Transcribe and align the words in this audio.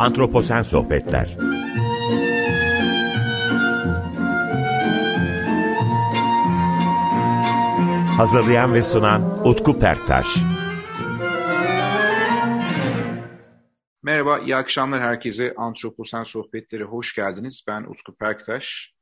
Antroposen 0.00 0.62
Sohbetler 0.62 1.36
Hazırlayan 8.16 8.74
ve 8.74 8.82
sunan 8.82 9.48
Utku 9.48 9.78
Perktaş 9.78 10.26
Merhaba, 14.02 14.38
iyi 14.38 14.56
akşamlar 14.56 15.02
herkese. 15.02 15.54
Antroposen 15.56 16.24
Sohbetleri 16.24 16.84
hoş 16.84 17.14
geldiniz. 17.14 17.64
Ben 17.68 17.82
Utku 17.82 18.16
Perktaş. 18.16 18.94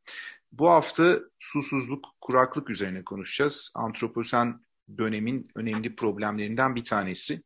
Bu 0.52 0.68
hafta 0.68 1.18
susuzluk, 1.38 2.06
kuraklık 2.20 2.70
üzerine 2.70 3.04
konuşacağız. 3.04 3.72
Antroposen 3.74 4.60
dönemin 4.98 5.48
önemli 5.54 5.96
problemlerinden 5.96 6.76
bir 6.76 6.84
tanesi. 6.84 7.42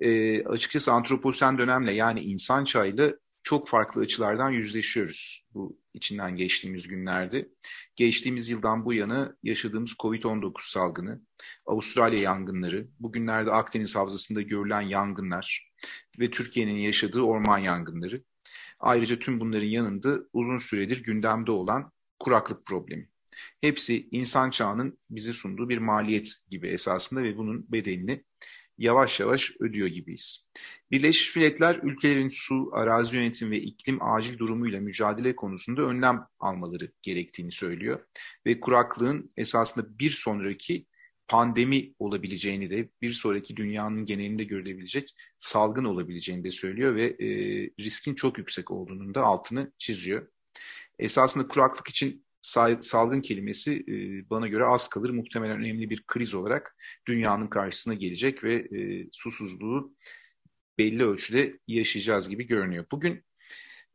E, 0.00 0.44
açıkçası 0.44 0.92
antroposen 0.92 1.58
dönemle 1.58 1.92
yani 1.92 2.20
insan 2.20 2.64
çağıyla 2.64 3.12
çok 3.42 3.68
farklı 3.68 4.00
açılardan 4.02 4.50
yüzleşiyoruz 4.50 5.46
bu 5.54 5.80
içinden 5.94 6.36
geçtiğimiz 6.36 6.88
günlerde. 6.88 7.48
Geçtiğimiz 7.96 8.48
yıldan 8.48 8.84
bu 8.84 8.94
yana 8.94 9.36
yaşadığımız 9.42 9.94
COVID-19 9.98 10.52
salgını, 10.72 11.22
Avustralya 11.66 12.20
yangınları, 12.20 12.88
bugünlerde 13.00 13.50
Akdeniz 13.50 13.96
Havzası'nda 13.96 14.42
görülen 14.42 14.80
yangınlar 14.80 15.72
ve 16.18 16.30
Türkiye'nin 16.30 16.76
yaşadığı 16.76 17.20
orman 17.20 17.58
yangınları. 17.58 18.24
Ayrıca 18.80 19.18
tüm 19.18 19.40
bunların 19.40 19.66
yanında 19.66 20.18
uzun 20.32 20.58
süredir 20.58 21.04
gündemde 21.04 21.50
olan 21.50 21.92
kuraklık 22.18 22.66
problemi. 22.66 23.08
Hepsi 23.60 24.08
insan 24.10 24.50
çağının 24.50 24.98
bize 25.10 25.32
sunduğu 25.32 25.68
bir 25.68 25.78
maliyet 25.78 26.36
gibi 26.50 26.68
esasında 26.68 27.22
ve 27.22 27.36
bunun 27.36 27.72
bedelini 27.72 28.24
yavaş 28.78 29.20
yavaş 29.20 29.52
ödüyor 29.60 29.88
gibiyiz. 29.88 30.48
Birleşmiş 30.90 31.36
Milletler 31.36 31.80
ülkelerin 31.82 32.28
su, 32.28 32.70
arazi 32.72 33.16
yönetimi 33.16 33.50
ve 33.50 33.60
iklim 33.60 33.98
acil 34.02 34.38
durumuyla 34.38 34.80
mücadele 34.80 35.36
konusunda 35.36 35.82
önlem 35.82 36.26
almaları 36.40 36.92
gerektiğini 37.02 37.52
söylüyor. 37.52 38.00
Ve 38.46 38.60
kuraklığın 38.60 39.32
esasında 39.36 39.98
bir 39.98 40.10
sonraki 40.10 40.86
pandemi 41.28 41.94
olabileceğini 41.98 42.70
de 42.70 42.88
bir 43.02 43.10
sonraki 43.10 43.56
dünyanın 43.56 44.06
genelinde 44.06 44.44
görülebilecek 44.44 45.14
salgın 45.38 45.84
olabileceğini 45.84 46.44
de 46.44 46.50
söylüyor 46.50 46.94
ve 46.94 47.04
e, 47.04 47.26
riskin 47.80 48.14
çok 48.14 48.38
yüksek 48.38 48.70
olduğunun 48.70 49.14
da 49.14 49.22
altını 49.22 49.72
çiziyor. 49.78 50.28
Esasında 50.98 51.48
kuraklık 51.48 51.88
için 51.88 52.24
salgın 52.42 53.20
kelimesi 53.20 53.84
e, 53.88 53.94
bana 54.30 54.48
göre 54.48 54.64
az 54.64 54.88
kalır. 54.88 55.10
Muhtemelen 55.10 55.60
önemli 55.60 55.90
bir 55.90 56.04
kriz 56.06 56.34
olarak 56.34 56.76
dünyanın 57.06 57.46
karşısına 57.46 57.94
gelecek 57.94 58.44
ve 58.44 58.54
e, 58.54 59.08
susuzluğu 59.12 59.94
belli 60.78 61.04
ölçüde 61.04 61.58
yaşayacağız 61.66 62.28
gibi 62.28 62.46
görünüyor. 62.46 62.84
Bugün 62.92 63.24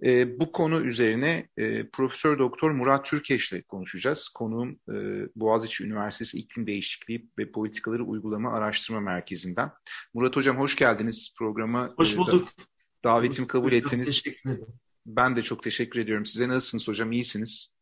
e, 0.03 0.39
bu 0.39 0.51
konu 0.51 0.81
üzerine 0.81 1.49
e, 1.57 1.89
Profesör 1.89 2.39
Doktor 2.39 2.71
Murat 2.71 3.05
Türkeş 3.05 3.53
ile 3.53 3.61
konuşacağız. 3.61 4.29
Konuğum 4.29 4.79
e, 4.89 4.95
Boğaziçi 5.35 5.83
Üniversitesi 5.83 6.37
İklim 6.37 6.67
Değişikliği 6.67 7.29
ve 7.39 7.51
Politikaları 7.51 8.03
Uygulama 8.03 8.53
Araştırma 8.53 8.99
Merkezi'nden. 8.99 9.71
Murat 10.13 10.35
Hocam 10.35 10.57
hoş 10.57 10.75
geldiniz 10.75 11.35
programa. 11.37 11.93
Hoş 11.97 12.17
bulduk. 12.17 12.49
davetimi 13.03 13.47
kabul 13.47 13.71
ettiniz. 13.71 14.23
Ben 15.05 15.35
de 15.35 15.43
çok 15.43 15.63
teşekkür 15.63 15.99
ediyorum. 15.99 16.25
Size 16.25 16.47
nasılsınız 16.47 16.87
hocam? 16.87 17.11
İyisiniz? 17.11 17.72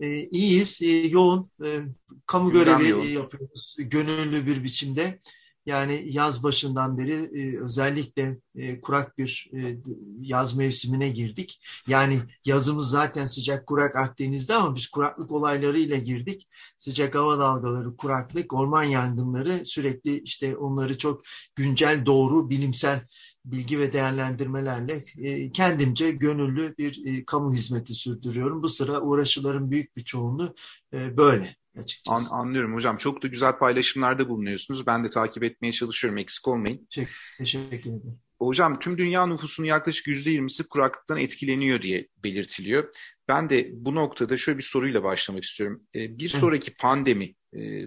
E, 0.00 0.28
iyiyiz, 0.28 0.82
e, 0.82 0.86
yoğun, 0.86 1.50
e, 1.64 1.80
kamu 2.26 2.52
Gündem 2.52 2.78
görevi 2.78 2.88
yoğun. 2.88 3.04
yapıyoruz 3.04 3.76
gönüllü 3.78 4.46
bir 4.46 4.64
biçimde. 4.64 5.18
Yani 5.66 6.04
yaz 6.06 6.42
başından 6.42 6.98
beri 6.98 7.12
e, 7.12 7.60
özellikle 7.60 8.38
e, 8.54 8.80
kurak 8.80 9.18
bir 9.18 9.50
e, 9.56 9.76
yaz 10.20 10.54
mevsimine 10.54 11.08
girdik. 11.08 11.60
Yani 11.88 12.18
yazımız 12.44 12.90
zaten 12.90 13.26
sıcak 13.26 13.66
kurak 13.66 13.96
Akdeniz'de 13.96 14.54
ama 14.54 14.74
biz 14.76 14.86
kuraklık 14.86 15.32
olaylarıyla 15.32 15.96
girdik. 15.96 16.48
Sıcak 16.78 17.14
hava 17.14 17.38
dalgaları, 17.38 17.96
kuraklık, 17.96 18.52
orman 18.52 18.82
yangınları 18.84 19.64
sürekli 19.64 20.20
işte 20.20 20.56
onları 20.56 20.98
çok 20.98 21.22
güncel, 21.54 22.06
doğru, 22.06 22.50
bilimsel 22.50 23.06
bilgi 23.44 23.78
ve 23.78 23.92
değerlendirmelerle 23.92 25.02
e, 25.18 25.50
kendimce 25.50 26.10
gönüllü 26.10 26.74
bir 26.78 27.06
e, 27.06 27.24
kamu 27.24 27.54
hizmeti 27.54 27.94
sürdürüyorum. 27.94 28.62
Bu 28.62 28.68
sıra 28.68 29.00
uğraşıların 29.00 29.70
büyük 29.70 29.96
bir 29.96 30.04
çoğunluğu 30.04 30.54
e, 30.94 31.16
böyle 31.16 31.56
açıkçası. 31.78 32.34
An, 32.34 32.38
anlıyorum 32.38 32.74
hocam. 32.74 32.96
Çok 32.96 33.22
da 33.22 33.28
güzel 33.28 33.58
paylaşımlarda 33.58 34.28
bulunuyorsunuz. 34.28 34.86
Ben 34.86 35.04
de 35.04 35.08
takip 35.08 35.42
etmeye 35.42 35.72
çalışıyorum. 35.72 36.18
Eksik 36.18 36.48
olmayın. 36.48 36.88
Teşekkür 37.38 37.90
ederim. 37.90 38.18
Hocam 38.38 38.78
tüm 38.78 38.98
dünya 38.98 39.26
nüfusunun 39.26 39.66
yaklaşık 39.66 40.06
%20'si 40.06 40.68
kuraklıktan 40.68 41.18
etkileniyor 41.18 41.82
diye 41.82 42.08
belirtiliyor. 42.24 42.94
Ben 43.28 43.50
de 43.50 43.70
bu 43.72 43.94
noktada 43.94 44.36
şöyle 44.36 44.58
bir 44.58 44.62
soruyla 44.62 45.02
başlamak 45.02 45.44
istiyorum. 45.44 45.82
Bir 45.94 46.28
sonraki 46.28 46.74
pandemi 46.74 47.34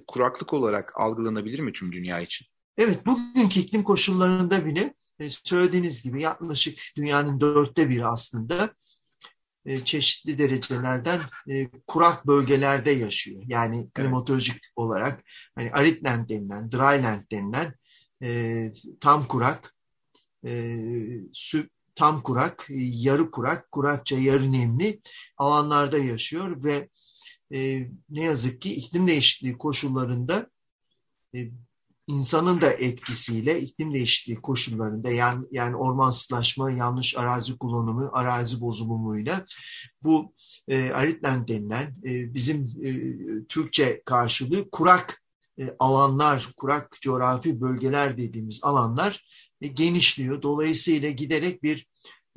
kuraklık 0.07 0.53
olarak 0.53 0.91
algılanabilir 0.95 1.59
mi 1.59 1.73
tüm 1.73 1.91
dünya 1.91 2.19
için? 2.19 2.47
Evet, 2.77 3.05
bugünkü 3.05 3.59
iklim 3.59 3.83
koşullarında 3.83 4.65
bile 4.65 4.93
söylediğiniz 5.29 6.03
gibi 6.03 6.21
yaklaşık 6.21 6.79
dünyanın 6.97 7.39
dörtte 7.39 7.89
biri 7.89 8.05
aslında 8.05 8.73
e, 9.65 9.85
çeşitli 9.85 10.37
derecelerden 10.37 11.21
e, 11.49 11.69
kurak 11.87 12.27
bölgelerde 12.27 12.91
yaşıyor. 12.91 13.43
Yani 13.47 13.89
klimatolojik 13.89 14.53
evet. 14.53 14.71
olarak 14.75 15.23
hani 15.55 15.71
aridland 15.71 16.29
denilen, 16.29 16.71
dryland 16.71 17.21
denilen 17.31 17.73
tam 18.99 19.27
kurak, 19.27 19.75
tam 21.95 22.23
kurak, 22.23 22.65
yarı 22.69 23.31
kurak, 23.31 23.71
kurakça 23.71 24.17
yarı 24.17 24.51
nemli 24.51 25.01
alanlarda 25.37 25.97
yaşıyor 25.97 26.63
ve 26.63 26.89
ne 28.09 28.21
yazık 28.21 28.61
ki 28.61 28.75
iklim 28.75 29.07
değişikliği 29.07 29.57
koşullarında 29.57 30.49
insanın 32.07 32.61
da 32.61 32.73
etkisiyle 32.73 33.61
iklim 33.61 33.93
değişikliği 33.93 34.35
koşullarında 34.35 35.09
yani, 35.09 35.45
yani 35.51 35.75
ormansızlaşma, 35.75 36.71
yanlış 36.71 37.17
arazi 37.17 37.57
kullanımı, 37.57 38.09
arazi 38.13 38.61
bozulumuyla 38.61 39.45
bu 40.03 40.33
e, 40.67 40.89
aritlen 40.89 41.47
denilen 41.47 41.95
e, 42.05 42.33
bizim 42.33 42.73
e, 42.83 42.89
Türkçe 43.45 44.01
karşılığı 44.05 44.69
kurak 44.69 45.23
e, 45.59 45.75
alanlar, 45.79 46.53
kurak 46.57 46.97
coğrafi 47.01 47.61
bölgeler 47.61 48.17
dediğimiz 48.17 48.59
alanlar 48.63 49.25
e, 49.61 49.67
genişliyor. 49.67 50.41
Dolayısıyla 50.41 51.09
giderek 51.09 51.63
bir 51.63 51.87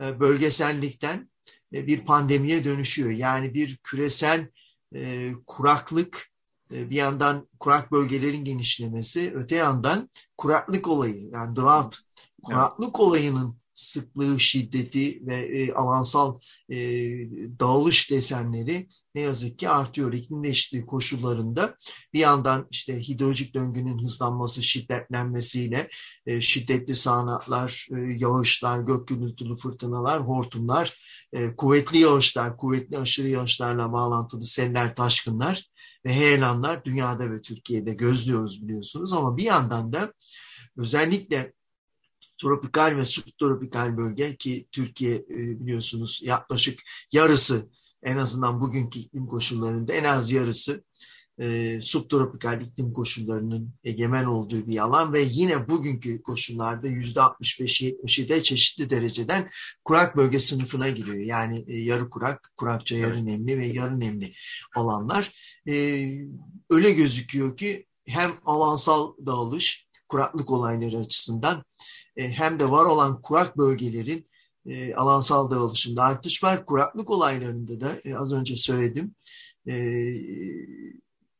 e, 0.02 0.20
bölgesellikten 0.20 1.30
e, 1.74 1.86
bir 1.86 2.00
pandemiye 2.00 2.64
dönüşüyor. 2.64 3.10
Yani 3.10 3.54
bir 3.54 3.76
küresel 3.76 4.48
e, 4.94 5.32
kuraklık 5.46 6.29
bir 6.70 6.96
yandan 6.96 7.48
kurak 7.58 7.92
bölgelerin 7.92 8.44
genişlemesi, 8.44 9.32
öte 9.34 9.56
yandan 9.56 10.10
kuraklık 10.36 10.88
olayı 10.88 11.30
yani 11.32 11.56
drought, 11.56 11.96
kuraklık 12.42 12.88
evet. 12.88 13.00
olayının 13.00 13.60
sıklığı, 13.80 14.40
şiddeti 14.40 15.26
ve 15.26 15.34
e, 15.34 15.72
alansal 15.72 16.40
e, 16.68 16.78
dağılış 17.60 18.10
desenleri 18.10 18.88
ne 19.14 19.20
yazık 19.20 19.58
ki 19.58 19.68
artıyor 19.68 20.12
iklim 20.12 20.44
değişikliği 20.44 20.86
koşullarında. 20.86 21.76
Bir 22.14 22.18
yandan 22.18 22.66
işte 22.70 23.00
hidrolojik 23.00 23.54
döngünün 23.54 24.02
hızlanması, 24.02 24.62
şiddetlenmesiyle 24.62 25.88
e, 26.26 26.40
şiddetli 26.40 26.94
sağanaklar, 26.94 27.88
e, 27.96 28.00
yağışlar, 28.18 28.80
gök 28.80 29.08
gürültülü 29.08 29.54
fırtınalar, 29.54 30.20
hortumlar, 30.20 31.00
e, 31.32 31.56
kuvvetli 31.56 31.98
yağışlar, 31.98 32.56
kuvvetli 32.56 32.98
aşırı 32.98 33.28
yağışlarla 33.28 33.92
bağlantılı 33.92 34.44
seller, 34.44 34.94
taşkınlar 34.94 35.69
ve 36.06 36.12
heyelanlar 36.12 36.84
dünyada 36.84 37.30
ve 37.30 37.42
Türkiye'de 37.42 37.94
gözlüyoruz 37.94 38.62
biliyorsunuz. 38.62 39.12
Ama 39.12 39.36
bir 39.36 39.42
yandan 39.42 39.92
da 39.92 40.12
özellikle 40.76 41.52
tropikal 42.40 42.96
ve 42.96 43.04
subtropikal 43.04 43.96
bölge 43.96 44.36
ki 44.36 44.68
Türkiye 44.72 45.14
e, 45.16 45.60
biliyorsunuz 45.60 46.20
yaklaşık 46.24 46.80
yarısı 47.12 47.70
en 48.02 48.16
azından 48.16 48.60
bugünkü 48.60 48.98
iklim 48.98 49.26
koşullarında 49.26 49.92
en 49.92 50.04
az 50.04 50.30
yarısı 50.30 50.84
e, 51.40 51.78
subtropikal 51.82 52.62
iklim 52.62 52.92
koşullarının 52.92 53.74
egemen 53.84 54.24
olduğu 54.24 54.66
bir 54.66 54.78
alan 54.78 55.12
ve 55.12 55.22
yine 55.30 55.68
bugünkü 55.68 56.22
koşullarda 56.22 56.86
yüzde 56.86 57.20
65-70'i 57.20 58.28
de 58.28 58.42
çeşitli 58.42 58.90
dereceden 58.90 59.50
kurak 59.84 60.16
bölge 60.16 60.38
sınıfına 60.40 60.88
giriyor. 60.88 61.16
Yani 61.16 61.64
e, 61.68 61.78
yarı 61.78 62.10
kurak, 62.10 62.52
kurakça 62.56 62.96
yarı 62.96 63.26
nemli 63.26 63.58
ve 63.58 63.66
yarı 63.66 64.00
nemli 64.00 64.32
alanlar. 64.76 65.32
E, 65.68 65.72
öyle 66.70 66.92
gözüküyor 66.92 67.56
ki 67.56 67.86
hem 68.06 68.32
alansal 68.44 69.12
dağılış, 69.26 69.86
kuraklık 70.08 70.50
olayları 70.50 70.98
açısından 70.98 71.64
e, 72.16 72.28
hem 72.28 72.58
de 72.58 72.70
var 72.70 72.84
olan 72.84 73.22
kurak 73.22 73.58
bölgelerin 73.58 74.30
e, 74.66 74.94
alansal 74.94 75.50
dağılışında 75.50 76.02
artış 76.02 76.44
var. 76.44 76.66
Kuraklık 76.66 77.10
olaylarında 77.10 77.80
da 77.80 78.00
e, 78.04 78.14
az 78.14 78.32
önce 78.32 78.56
söyledim. 78.56 79.14
E, 79.68 79.74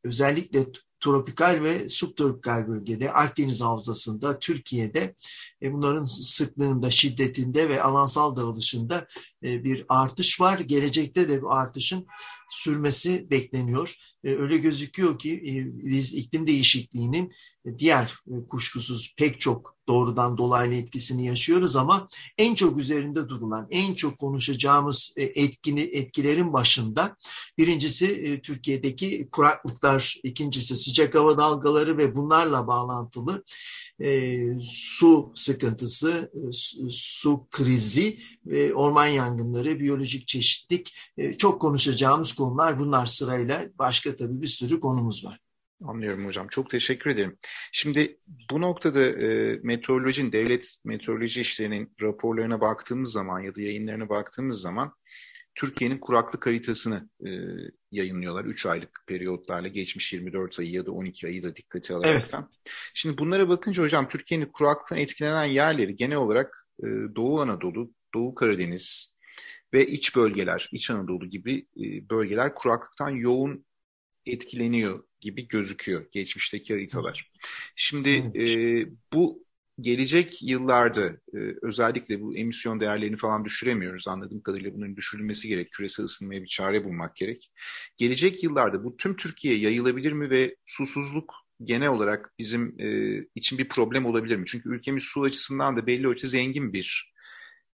özellikle 0.05 0.67
tropikal 1.01 1.63
ve 1.63 1.89
subtropikal 1.89 2.69
bölgede, 2.69 3.13
Akdeniz 3.13 3.61
Havzası'nda, 3.61 4.39
Türkiye'de 4.39 5.15
e, 5.63 5.73
bunların 5.73 6.05
sıklığında, 6.05 6.91
şiddetinde 6.91 7.69
ve 7.69 7.83
alansal 7.83 8.37
dağılışında 8.37 9.07
bir 9.43 9.85
artış 9.89 10.41
var. 10.41 10.59
Gelecekte 10.59 11.29
de 11.29 11.43
bu 11.43 11.53
artışın 11.53 12.07
sürmesi 12.51 13.31
bekleniyor. 13.31 13.97
E, 14.25 14.35
öyle 14.35 14.59
gözüküyor 14.59 15.19
ki 15.19 15.41
biz 15.83 16.15
iklim 16.15 16.47
değişikliğinin 16.47 17.33
diğer 17.79 18.15
kuşkusuz 18.49 19.15
pek 19.19 19.41
çok 19.41 19.77
doğrudan 19.89 20.37
dolaylı 20.39 20.75
etkisini 20.75 21.27
yaşıyoruz 21.27 21.77
ama 21.77 22.09
en 22.39 22.55
çok 22.55 22.79
üzerinde 22.79 23.29
durulan, 23.29 23.67
en 23.71 23.95
çok 23.95 24.19
konuşacağımız 24.19 25.15
etkini, 25.17 25.81
etkilerin 25.81 26.53
başında 26.53 27.17
birincisi 27.59 28.41
Türkiye'deki 28.43 29.29
kuraklıklar, 29.33 30.21
ikincisi 30.23 30.77
sıcak 30.77 31.15
hava 31.15 31.39
dalgaları 31.39 31.99
ve 31.99 32.15
bunlarla 32.15 32.67
bağlantılı 32.67 33.45
e, 34.01 34.39
su 34.63 35.33
sıkıntısı, 35.35 36.33
e, 36.35 36.41
su 36.91 37.47
krizi, 37.51 38.19
e, 38.51 38.73
orman 38.73 39.07
yangınları, 39.07 39.81
biyolojik 39.81 40.29
çeşitlik 40.29 40.97
e, 41.17 41.33
çok 41.33 41.61
konuşacağımız 41.61 42.33
konular 42.33 42.79
bunlar 42.79 43.07
sırayla. 43.07 43.69
Başka 43.79 44.17
tabii 44.17 44.43
bir 44.43 44.47
sürü 44.47 44.81
konumuz 44.81 45.25
var. 45.25 45.39
Anlıyorum 45.85 46.27
hocam. 46.27 46.49
Çok 46.49 46.71
teşekkür 46.71 47.11
ederim. 47.11 47.39
Şimdi 47.73 48.19
bu 48.51 48.61
noktada 48.61 49.05
e, 49.05 49.59
meteorolojinin, 49.63 50.33
devlet 50.33 50.77
meteoroloji 50.85 51.41
işlerinin 51.41 51.95
raporlarına 52.03 52.61
baktığımız 52.61 53.13
zaman 53.13 53.41
ya 53.41 53.55
da 53.55 53.61
yayınlarına 53.61 54.09
baktığımız 54.09 54.61
zaman 54.61 54.93
Türkiye'nin 55.61 55.99
kuraklık 55.99 56.47
haritasını 56.47 57.09
e, 57.27 57.31
yayınlıyorlar. 57.91 58.45
3 58.45 58.67
aylık 58.67 59.05
periyotlarla 59.07 59.69
geçmiş 59.69 60.13
24 60.13 60.61
ayı 60.61 60.71
ya 60.71 60.87
da 60.87 60.93
12 60.93 61.27
ayı 61.27 61.43
da 61.43 61.57
dikkate 61.57 61.95
alaraktan. 61.95 62.49
Evet. 62.53 62.75
Şimdi 62.95 63.19
bunlara 63.19 63.49
bakınca 63.49 63.83
hocam 63.83 64.09
Türkiye'nin 64.09 64.47
kuraklıktan 64.47 64.99
etkilenen 64.99 65.45
yerleri 65.45 65.97
genel 65.97 66.17
olarak 66.17 66.69
e, 66.83 66.87
Doğu 67.17 67.41
Anadolu, 67.41 67.93
Doğu 68.15 68.35
Karadeniz 68.35 69.15
ve 69.73 69.87
iç 69.87 70.17
bölgeler, 70.17 70.69
İç 70.73 70.91
Anadolu 70.91 71.29
gibi 71.29 71.67
e, 71.77 72.11
bölgeler 72.11 72.55
kuraklıktan 72.55 73.11
yoğun 73.11 73.65
etkileniyor 74.27 75.05
gibi 75.21 75.49
gözüküyor 75.49 76.07
geçmişteki 76.13 76.75
haritalar. 76.75 77.31
Şimdi 77.77 78.11
e, 78.35 78.45
bu 79.13 79.45
gelecek 79.81 80.43
yıllarda 80.43 81.07
e, 81.07 81.39
özellikle 81.63 82.21
bu 82.21 82.37
emisyon 82.37 82.81
değerlerini 82.81 83.17
falan 83.17 83.45
düşüremiyoruz. 83.45 84.09
Anladığım 84.09 84.41
kadarıyla 84.41 84.75
bunun 84.75 84.97
düşürülmesi 84.97 85.49
gerek. 85.49 85.73
Küresel 85.73 86.05
ısınmaya 86.05 86.43
bir 86.43 86.47
çare 86.47 86.85
bulmak 86.85 87.17
gerek. 87.17 87.53
Gelecek 87.97 88.43
yıllarda 88.45 88.85
bu 88.85 88.97
tüm 88.97 89.17
Türkiye'ye 89.17 89.61
yayılabilir 89.61 90.13
mi 90.13 90.31
ve 90.31 90.57
susuzluk 90.65 91.35
genel 91.65 91.89
olarak 91.89 92.35
bizim 92.39 92.81
e, 92.81 93.19
için 93.35 93.59
bir 93.59 93.69
problem 93.69 94.07
olabilir 94.07 94.37
mi? 94.37 94.45
Çünkü 94.47 94.69
ülkemiz 94.69 95.03
su 95.03 95.23
açısından 95.23 95.77
da 95.77 95.87
belli 95.87 96.09
ölçüde 96.09 96.29
zengin 96.29 96.73
bir 96.73 97.13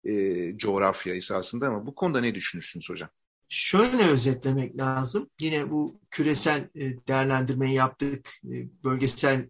e, 0.05 0.13
coğrafya 0.57 1.15
esasında 1.15 1.69
ama 1.69 1.87
bu 1.87 1.95
konuda 1.95 2.21
ne 2.21 2.35
düşünürsünüz 2.35 2.91
hocam? 2.91 3.11
Şöyle 3.49 4.03
özetlemek 4.03 4.79
lazım. 4.79 5.31
Yine 5.41 5.71
bu 5.71 6.01
küresel 6.11 6.69
e, 6.75 7.07
değerlendirmeyi 7.09 7.75
yaptık. 7.75 8.31
E, 8.45 8.55
bölgesel 8.85 9.49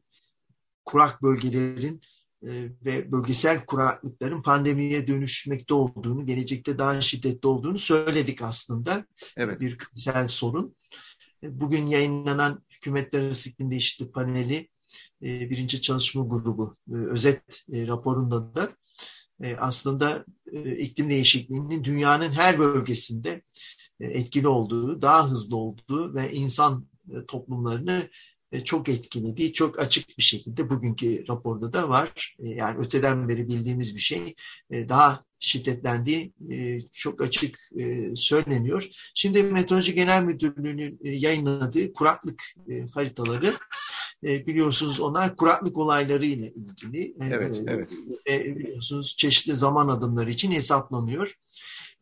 kurak 0.85 1.23
bölgelerin 1.23 2.01
ve 2.85 3.12
bölgesel 3.12 3.65
kuraklıkların 3.67 4.43
pandemiye 4.43 5.06
dönüşmekte 5.06 5.75
olduğunu, 5.75 6.27
gelecekte 6.27 6.79
daha 6.79 7.00
şiddetli 7.00 7.49
olduğunu 7.49 7.79
söyledik 7.79 8.43
aslında. 8.43 9.06
Evet. 9.37 9.61
Bir 9.61 9.79
küresel 9.79 10.29
sorun. 10.29 10.77
E, 11.43 11.61
bugün 11.61 11.87
yayınlanan 11.87 12.65
Hükümetler 12.71 13.23
Arası 13.23 13.50
İklim 13.50 13.71
Değişikliği 13.71 14.12
Paneli 14.12 14.69
e, 15.23 15.50
birinci 15.50 15.81
çalışma 15.81 16.25
grubu 16.25 16.77
özet 16.91 17.65
raporunda 17.71 18.56
da 18.56 18.77
aslında 19.59 20.25
iklim 20.79 21.11
değişikliğinin 21.11 21.85
dünyanın 21.85 22.33
her 22.33 22.59
bölgesinde 22.59 23.43
etkili 24.00 24.49
olduğu, 24.49 25.03
daha 25.03 25.31
hızlı 25.31 25.56
olduğu 25.56 26.15
ve 26.15 26.33
insan 26.33 26.87
toplumlarını 27.29 28.09
e, 28.53 28.65
çok 28.65 28.89
etkilediği 28.89 29.53
çok 29.53 29.79
açık 29.79 30.19
bir 30.19 30.23
şekilde 30.23 30.71
bugünkü 30.71 31.25
raporda 31.29 31.73
da 31.73 31.89
var. 31.89 32.37
E, 32.39 32.49
yani 32.49 32.79
öteden 32.79 33.29
beri 33.29 33.49
bildiğimiz 33.49 33.95
bir 33.95 34.01
şey 34.01 34.35
e, 34.71 34.89
daha 34.89 35.25
şiddetlendiği 35.39 36.33
çok 36.93 37.21
açık 37.21 37.59
söyleniyor. 38.15 38.89
Şimdi 39.15 39.43
Meteoroloji 39.43 39.95
Genel 39.95 40.23
Müdürlüğü'nün 40.23 40.99
yayınladığı 41.03 41.93
kuraklık 41.93 42.43
haritaları 42.95 43.55
biliyorsunuz 44.23 45.01
onlar 45.01 45.37
kuraklık 45.37 45.79
olayları 45.79 46.27
ile 46.27 46.51
ilgili. 46.51 47.15
Evet, 47.21 47.63
evet. 47.67 47.91
Biliyorsunuz 48.57 49.17
çeşitli 49.17 49.55
zaman 49.55 49.89
adımları 49.89 50.31
için 50.31 50.53
hesaplanıyor. 50.53 51.39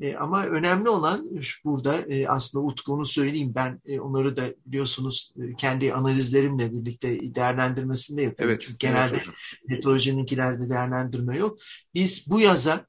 E, 0.01 0.17
ama 0.17 0.47
önemli 0.47 0.89
olan 0.89 1.31
burada 1.65 1.99
e, 1.99 2.29
aslında 2.29 2.65
Utku'nu 2.65 3.07
söyleyeyim 3.07 3.53
ben 3.55 3.81
e, 3.87 4.01
onları 4.01 4.37
da 4.37 4.45
biliyorsunuz 4.67 5.33
e, 5.43 5.55
kendi 5.55 5.95
analizlerimle 5.95 6.73
birlikte 6.73 7.35
değerlendirmesini 7.35 8.19
de 8.19 8.23
yapıyorum. 8.23 8.53
Evet, 8.53 8.61
Çünkü 8.61 8.79
genelde 8.79 9.17
evet, 9.17 9.29
meteorolojininkilerde 9.69 10.71
değerlendirme 10.71 11.37
yok. 11.37 11.59
Biz 11.95 12.31
bu 12.31 12.41
yaza 12.41 12.87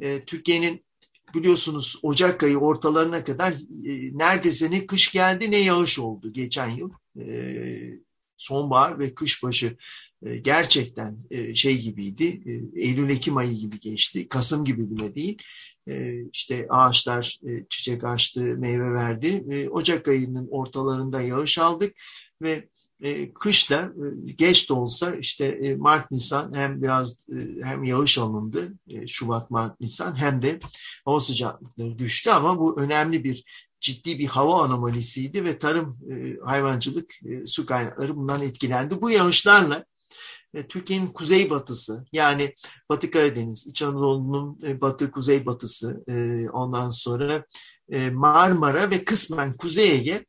e, 0.00 0.20
Türkiye'nin 0.20 0.84
biliyorsunuz 1.34 1.98
Ocak 2.02 2.42
ayı 2.42 2.58
ortalarına 2.58 3.24
kadar 3.24 3.52
e, 3.52 4.18
neredeyse 4.18 4.70
ne 4.70 4.86
kış 4.86 5.12
geldi 5.12 5.50
ne 5.50 5.58
yağış 5.58 5.98
oldu 5.98 6.32
geçen 6.32 6.68
yıl. 6.68 6.90
E, 7.20 8.00
sonbahar 8.36 8.98
ve 8.98 9.14
kışbaşı 9.14 9.76
e, 10.26 10.36
gerçekten 10.36 11.16
şey 11.54 11.80
gibiydi. 11.80 12.42
Eylül-Ekim 12.74 13.36
ayı 13.36 13.52
gibi 13.52 13.80
geçti. 13.80 14.28
Kasım 14.28 14.64
gibi 14.64 14.90
bile 14.90 15.14
değil. 15.14 15.38
İşte 16.32 16.66
ağaçlar 16.70 17.40
çiçek 17.68 18.04
açtı, 18.04 18.40
meyve 18.40 18.92
verdi. 18.92 19.68
Ocak 19.70 20.08
ayının 20.08 20.48
ortalarında 20.50 21.20
yağış 21.20 21.58
aldık 21.58 21.94
ve 22.42 22.68
kışta 23.34 23.92
geç 24.36 24.70
de 24.70 24.72
olsa 24.72 25.14
işte 25.14 25.76
Mart 25.78 26.10
Nisan 26.10 26.54
hem 26.54 26.82
biraz 26.82 27.28
hem 27.62 27.84
yağış 27.84 28.18
alındı 28.18 28.72
Şubat 29.06 29.50
Mart 29.50 29.80
Nisan 29.80 30.20
hem 30.20 30.42
de 30.42 30.58
hava 31.04 31.20
sıcaklıkları 31.20 31.98
düştü 31.98 32.30
ama 32.30 32.58
bu 32.58 32.80
önemli 32.80 33.24
bir 33.24 33.44
ciddi 33.80 34.18
bir 34.18 34.26
hava 34.26 34.64
anomalisiydi 34.64 35.44
ve 35.44 35.58
tarım 35.58 35.98
hayvancılık 36.44 37.14
su 37.46 37.66
kaynakları 37.66 38.16
bundan 38.16 38.42
etkilendi. 38.42 39.00
Bu 39.00 39.10
yağışlarla 39.10 39.84
Türkiye'nin 40.68 41.06
kuzeybatısı 41.06 42.04
yani 42.12 42.54
Batı 42.88 43.10
Karadeniz, 43.10 43.66
İç 43.66 43.82
Anadolu'nun 43.82 44.58
e, 44.66 44.80
batı 44.80 45.10
kuzeybatısı 45.10 46.04
e, 46.08 46.48
ondan 46.50 46.90
sonra 46.90 47.44
e, 47.92 48.10
Marmara 48.10 48.90
ve 48.90 49.04
kısmen 49.04 49.56
Kuzey 49.56 49.90
Ege 49.90 50.26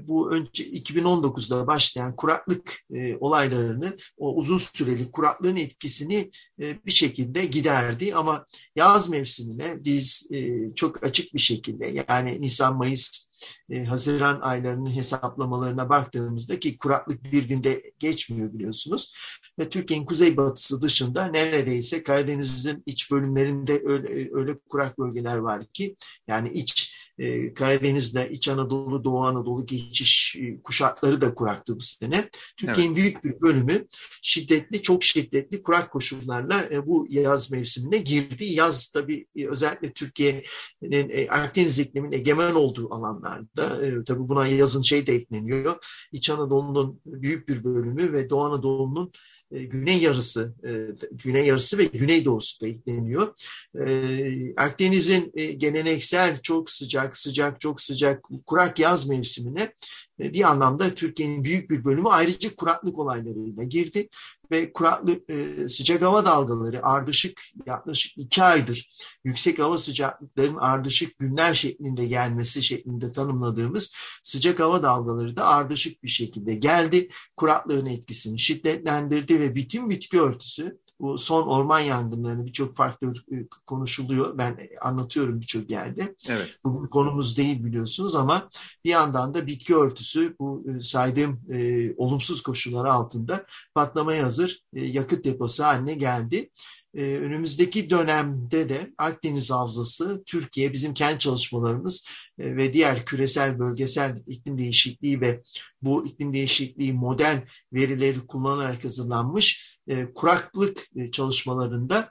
bu 0.00 0.32
önce 0.32 0.64
2019'da 0.64 1.66
başlayan 1.66 2.16
kuraklık 2.16 2.80
olaylarını, 3.20 3.96
o 4.16 4.34
uzun 4.34 4.56
süreli 4.56 5.10
kuraklığın 5.10 5.56
etkisini 5.56 6.30
bir 6.58 6.90
şekilde 6.90 7.46
giderdi. 7.46 8.14
Ama 8.14 8.46
yaz 8.76 9.08
mevsimine 9.08 9.84
biz 9.84 10.28
çok 10.74 11.04
açık 11.04 11.34
bir 11.34 11.38
şekilde 11.38 12.04
yani 12.08 12.40
Nisan, 12.40 12.76
Mayıs 12.76 13.25
e, 13.70 13.84
Haziran 13.84 14.40
aylarının 14.40 14.90
hesaplamalarına 14.90 15.88
baktığımızda 15.88 16.58
ki 16.58 16.78
kuraklık 16.78 17.32
bir 17.32 17.48
günde 17.48 17.92
geçmiyor 17.98 18.52
biliyorsunuz. 18.52 19.14
Ve 19.58 19.68
Türkiye'nin 19.68 20.06
kuzeybatısı 20.06 20.80
dışında 20.80 21.24
neredeyse 21.24 22.02
Karadeniz'in 22.02 22.82
iç 22.86 23.10
bölümlerinde 23.10 23.82
öyle, 23.84 24.28
öyle 24.32 24.58
kurak 24.68 24.98
bölgeler 24.98 25.36
var 25.36 25.66
ki 25.66 25.96
yani 26.28 26.48
iç 26.48 26.85
e, 27.18 27.54
Karadeniz'de 27.54 28.30
İç 28.30 28.48
Anadolu, 28.48 29.04
Doğu 29.04 29.24
Anadolu 29.24 29.66
geçiş 29.66 30.36
e, 30.36 30.62
kuşakları 30.62 31.20
da 31.20 31.34
kuraktı 31.34 31.76
bu 31.76 31.80
sene. 31.80 32.30
Türkiye'nin 32.56 32.94
evet. 32.94 33.02
büyük 33.02 33.24
bir 33.24 33.40
bölümü 33.40 33.86
şiddetli, 34.22 34.82
çok 34.82 35.04
şiddetli 35.04 35.62
kurak 35.62 35.92
koşullarla 35.92 36.68
e, 36.70 36.86
bu 36.86 37.06
yaz 37.10 37.50
mevsimine 37.50 37.98
girdi. 37.98 38.44
Yaz 38.44 38.86
tabii 38.86 39.26
e, 39.36 39.46
özellikle 39.46 39.92
Türkiye'nin 39.92 41.08
e, 41.10 41.28
Akdeniz 41.28 41.78
iklimin 41.78 42.12
egemen 42.12 42.54
olduğu 42.54 42.94
alanlarda 42.94 43.86
e, 43.86 44.04
tabii 44.04 44.28
buna 44.28 44.46
yazın 44.46 44.82
şey 44.82 45.06
de 45.06 45.14
ekleniyor. 45.14 45.76
İç 46.12 46.30
Anadolu'nun 46.30 47.00
büyük 47.06 47.48
bir 47.48 47.64
bölümü 47.64 48.12
ve 48.12 48.30
Doğu 48.30 48.40
Anadolu'nun 48.40 49.12
e, 49.52 49.64
güney 49.64 49.98
yarısı, 49.98 50.54
e, 50.64 50.70
güney 51.10 51.46
yarısı 51.46 51.78
ve 51.78 51.84
güneydoğusu 51.84 52.60
da 52.60 52.68
ekleniyor. 52.68 53.34
E, 53.80 54.54
Akdeniz'in 54.56 55.32
geleneksel 55.58 56.40
çok 56.40 56.70
sıcak, 56.70 57.16
sıcak, 57.16 57.60
çok 57.60 57.80
sıcak, 57.80 58.24
kurak 58.46 58.78
yaz 58.78 59.08
mevsimine 59.08 59.72
bir 60.18 60.50
anlamda 60.50 60.94
Türkiye'nin 60.94 61.44
büyük 61.44 61.70
bir 61.70 61.84
bölümü 61.84 62.08
ayrıca 62.08 62.56
kuraklık 62.56 62.98
olaylarıyla 62.98 63.64
girdi. 63.64 64.08
Ve 64.50 64.72
kuraklı 64.72 65.20
e, 65.28 65.68
sıcak 65.68 66.02
hava 66.02 66.24
dalgaları 66.24 66.86
ardışık 66.86 67.40
yaklaşık 67.66 68.18
iki 68.18 68.42
aydır 68.42 68.90
yüksek 69.24 69.58
hava 69.58 69.78
sıcaklıkların 69.78 70.56
ardışık 70.56 71.18
günler 71.18 71.54
şeklinde 71.54 72.06
gelmesi 72.06 72.62
şeklinde 72.62 73.12
tanımladığımız 73.12 73.94
sıcak 74.22 74.60
hava 74.60 74.82
dalgaları 74.82 75.36
da 75.36 75.46
ardışık 75.46 76.02
bir 76.02 76.08
şekilde 76.08 76.54
geldi. 76.54 77.08
Kuraklığın 77.36 77.86
etkisini 77.86 78.38
şiddetlendirdi 78.38 79.40
ve 79.40 79.54
bütün 79.54 79.90
bitki 79.90 80.20
örtüsü 80.20 80.78
bu 81.00 81.18
son 81.18 81.46
orman 81.46 81.80
yangınlarını 81.80 82.46
birçok 82.46 82.74
faktör 82.74 83.24
e, 83.32 83.46
konuşuluyor. 83.66 84.38
Ben 84.38 84.58
anlatıyorum 84.80 85.40
birçok 85.40 85.70
yerde. 85.70 86.14
Evet. 86.28 86.58
Bu 86.64 86.88
konumuz 86.88 87.36
değil 87.36 87.64
biliyorsunuz 87.64 88.14
ama 88.14 88.48
bir 88.84 88.90
yandan 88.90 89.34
da 89.34 89.46
bitki 89.46 89.76
örtüsü 89.76 90.36
bu 90.40 90.64
e, 90.68 90.80
saydığım 90.80 91.40
e, 91.52 91.94
olumsuz 91.96 92.42
koşullar 92.42 92.84
altında 92.84 93.46
patlamaya 93.74 94.24
hazır 94.24 94.60
e, 94.74 94.84
yakıt 94.84 95.24
deposu 95.24 95.64
haline 95.64 95.94
geldi. 95.94 96.50
Ee, 96.96 97.16
önümüzdeki 97.16 97.90
dönemde 97.90 98.68
de 98.68 98.92
Akdeniz 98.98 99.50
Havzası, 99.50 100.22
Türkiye, 100.26 100.72
bizim 100.72 100.94
kendi 100.94 101.18
çalışmalarımız 101.18 102.06
e, 102.06 102.25
ve 102.38 102.72
diğer 102.72 103.04
küresel 103.04 103.58
bölgesel 103.58 104.22
iklim 104.26 104.58
değişikliği 104.58 105.20
ve 105.20 105.42
bu 105.82 106.06
iklim 106.06 106.32
değişikliği 106.32 106.92
model 106.92 107.44
verileri 107.72 108.26
kullanarak 108.26 108.84
hazırlanmış 108.84 109.78
e, 109.88 110.12
kuraklık 110.14 110.86
e, 110.96 111.10
çalışmalarında 111.10 112.10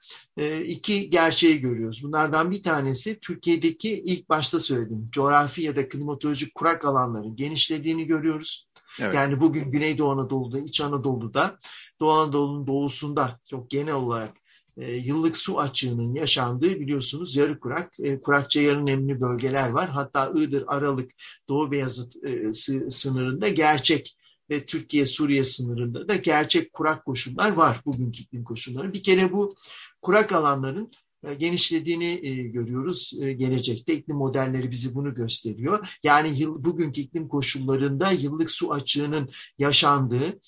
iki 0.65 1.09
gerçeği 1.09 1.59
görüyoruz. 1.59 2.03
Bunlardan 2.03 2.51
bir 2.51 2.63
tanesi 2.63 3.19
Türkiye'deki 3.19 4.01
ilk 4.05 4.29
başta 4.29 4.59
söylediğim 4.59 5.09
coğrafi 5.11 5.61
ya 5.61 5.75
da 5.75 5.89
klimatolojik 5.89 6.55
kurak 6.55 6.85
alanların 6.85 7.35
genişlediğini 7.35 8.05
görüyoruz. 8.05 8.67
Evet. 8.99 9.15
Yani 9.15 9.39
bugün 9.39 9.71
Güneydoğu 9.71 10.11
Anadolu'da, 10.11 10.59
İç 10.59 10.81
Anadolu'da, 10.81 11.57
Doğu 11.99 12.11
Anadolu'nun 12.11 12.67
doğusunda 12.67 13.39
çok 13.49 13.69
genel 13.69 13.93
olarak 13.93 14.44
e, 14.77 14.93
yıllık 14.93 15.37
su 15.37 15.59
açığının 15.59 16.13
yaşandığı 16.15 16.79
biliyorsunuz 16.79 17.35
yarı 17.35 17.59
kurak, 17.59 17.99
e, 17.99 18.21
kurakça 18.21 18.61
yarı 18.61 18.85
nemli 18.85 19.21
bölgeler 19.21 19.69
var. 19.69 19.89
Hatta 19.89 20.31
Iğdır, 20.35 20.63
Aralık, 20.67 21.11
Doğu 21.49 21.71
Beyazıt 21.71 22.15
e, 22.25 22.51
sınırında 22.89 23.47
gerçek 23.47 24.17
ve 24.49 24.65
Türkiye-Suriye 24.65 25.43
sınırında 25.43 26.07
da 26.07 26.15
gerçek 26.15 26.73
kurak 26.73 27.05
koşullar 27.05 27.51
var 27.51 27.81
bugünkü 27.85 28.23
iklim 28.23 28.43
koşulları. 28.43 28.93
Bir 28.93 29.03
kere 29.03 29.31
bu 29.31 29.55
kurak 30.01 30.31
alanların 30.31 30.91
genişlediğini 31.39 32.21
görüyoruz 32.51 33.13
gelecekte. 33.19 33.93
iklim 33.93 34.17
modelleri 34.17 34.71
bizi 34.71 34.95
bunu 34.95 35.13
gösteriyor. 35.13 35.99
Yani 36.03 36.39
yıl, 36.39 36.63
bugünkü 36.63 37.01
iklim 37.01 37.27
koşullarında 37.27 38.11
yıllık 38.11 38.51
su 38.51 38.71
açığının 38.71 39.29
yaşandığı 39.57 40.39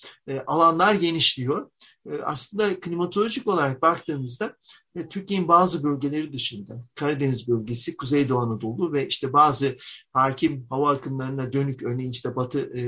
alanlar 0.48 0.96
genişliyor. 0.96 1.70
E, 2.12 2.24
aslında 2.24 2.80
klimatolojik 2.80 3.48
olarak 3.48 3.82
baktığımızda 3.82 4.56
e, 4.96 5.08
Türkiye'nin 5.08 5.48
bazı 5.48 5.84
bölgeleri 5.84 6.34
dışında 6.34 6.84
Karadeniz 6.96 7.48
bölgesi, 7.48 7.98
Kuzeydoğu 7.98 8.40
Anadolu 8.40 8.94
ve 8.94 9.08
işte 9.08 9.34
bazı 9.34 9.78
hakim 10.14 10.68
hava 10.70 10.92
akımlarına 10.92 11.54
dönük 11.54 11.84
örneğin 11.84 12.12
işte 12.12 12.36
Batı 12.36 12.60
e, 12.60 12.82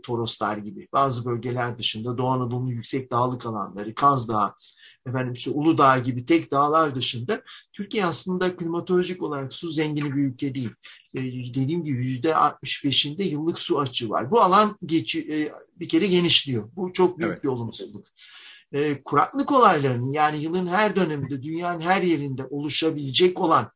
Toroslar 0.00 0.56
gibi 0.56 0.88
bazı 0.92 1.24
bölgeler 1.24 1.78
dışında 1.78 2.18
Doğu 2.18 2.28
Anadolu'nun 2.28 2.70
yüksek 2.70 3.12
dağlık 3.12 3.46
alanları, 3.46 3.94
Kaz 3.94 4.28
Dağı, 4.28 4.54
efendim 5.06 5.32
işte 5.32 5.50
Uludağ 5.50 5.98
gibi 5.98 6.26
tek 6.26 6.50
dağlar 6.50 6.94
dışında 6.94 7.42
Türkiye 7.72 8.06
aslında 8.06 8.56
klimatolojik 8.56 9.22
olarak 9.22 9.52
su 9.52 9.70
zengini 9.70 10.14
bir 10.14 10.20
ülke 10.20 10.54
değil. 10.54 10.70
Ee, 11.14 11.20
dediğim 11.54 11.84
gibi 11.84 12.06
yüzde 12.06 12.30
65'inde 12.30 13.22
yıllık 13.22 13.58
su 13.58 13.80
açığı 13.80 14.10
var. 14.10 14.30
Bu 14.30 14.40
alan 14.40 14.76
geç, 14.86 15.16
e, 15.16 15.52
bir 15.76 15.88
kere 15.88 16.06
genişliyor. 16.06 16.70
Bu 16.76 16.92
çok 16.92 17.18
büyük 17.18 17.32
evet. 17.32 17.44
bir 17.44 17.48
olumsuzluk 17.48 18.06
e, 18.72 19.02
kuraklık 19.02 19.52
olaylarının 19.52 20.12
yani 20.12 20.38
yılın 20.38 20.66
her 20.66 20.96
döneminde 20.96 21.42
dünyanın 21.42 21.80
her 21.80 22.02
yerinde 22.02 22.44
oluşabilecek 22.44 23.40
olan 23.40 23.70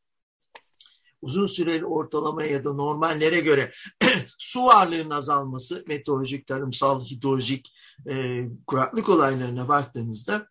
uzun 1.22 1.46
süreli 1.46 1.84
ortalamaya 1.84 2.50
ya 2.50 2.64
da 2.64 2.72
normallere 2.72 3.40
göre 3.40 3.72
su 4.38 4.64
varlığının 4.64 5.10
azalması, 5.10 5.84
meteorolojik, 5.86 6.46
tarımsal, 6.46 7.04
hidrolojik 7.04 7.72
e, 8.08 8.44
kuraklık 8.66 9.08
olaylarına 9.08 9.68
baktığımızda 9.68 10.48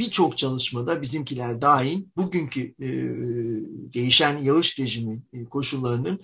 birçok 0.00 0.38
çalışmada 0.38 1.02
bizimkiler 1.02 1.60
dahil 1.60 2.04
bugünkü 2.16 2.74
e, 2.82 2.88
değişen 3.94 4.38
yağış 4.38 4.78
rejimi 4.78 5.22
e, 5.32 5.44
koşullarının 5.44 6.20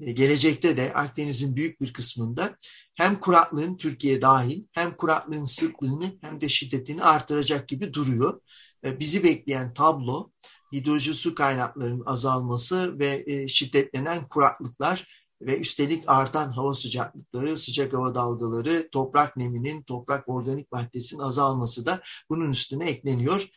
e, 0.00 0.12
gelecekte 0.12 0.76
de 0.76 0.94
Akdeniz'in 0.94 1.56
büyük 1.56 1.80
bir 1.80 1.92
kısmında 1.92 2.56
hem 2.94 3.20
kuraklığın 3.20 3.76
Türkiye 3.76 4.22
dahil 4.22 4.64
hem 4.72 4.94
kuraklığın 4.94 5.44
sıklığını 5.44 6.18
hem 6.20 6.40
de 6.40 6.48
şiddetini 6.48 7.02
artıracak 7.02 7.68
gibi 7.68 7.94
duruyor. 7.94 8.40
E, 8.84 9.00
bizi 9.00 9.24
bekleyen 9.24 9.74
tablo 9.74 10.30
hidroloji 10.72 11.14
su 11.14 11.34
kaynaklarının 11.34 12.06
azalması 12.06 12.98
ve 12.98 13.24
e, 13.26 13.48
şiddetlenen 13.48 14.28
kuraklıklar 14.28 15.17
ve 15.40 15.58
üstelik 15.58 16.04
artan 16.06 16.50
hava 16.50 16.74
sıcaklıkları, 16.74 17.56
sıcak 17.56 17.92
hava 17.92 18.14
dalgaları, 18.14 18.88
toprak 18.92 19.36
neminin, 19.36 19.82
toprak 19.82 20.28
organik 20.28 20.72
maddesinin 20.72 21.20
azalması 21.20 21.86
da 21.86 22.00
bunun 22.30 22.50
üstüne 22.50 22.90
ekleniyor. 22.90 23.48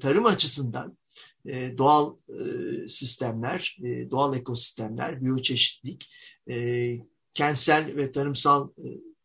Tarım 0.00 0.26
açısından 0.26 0.96
e, 1.46 1.78
doğal 1.78 2.16
e, 2.28 2.86
sistemler, 2.86 3.78
e, 3.84 4.10
doğal 4.10 4.36
ekosistemler, 4.36 5.22
biyoçeşitlik, 5.22 6.12
kentsel 7.34 7.96
ve 7.96 8.12
tarımsal 8.12 8.68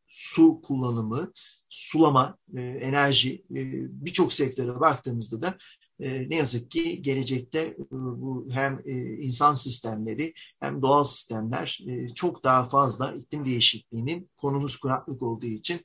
su 0.08 0.62
kullanımı, 0.62 1.32
sulama, 1.70 2.38
enerji 2.56 3.44
birçok 3.90 4.34
sektöre 4.34 4.80
baktığımızda 4.80 5.42
da 5.42 5.58
ne 6.02 6.36
yazık 6.36 6.72
ki 6.72 7.02
gelecekte 7.02 7.78
bu 7.92 8.48
hem 8.52 8.82
insan 9.20 9.54
sistemleri 9.54 10.34
hem 10.60 10.82
doğal 10.82 11.04
sistemler 11.04 11.84
çok 12.16 12.44
daha 12.44 12.66
fazla 12.66 13.14
iklim 13.14 13.46
değişikliğinin 13.46 14.30
konumuz 14.36 14.78
kuraklık 14.78 15.22
olduğu 15.22 15.46
için 15.46 15.82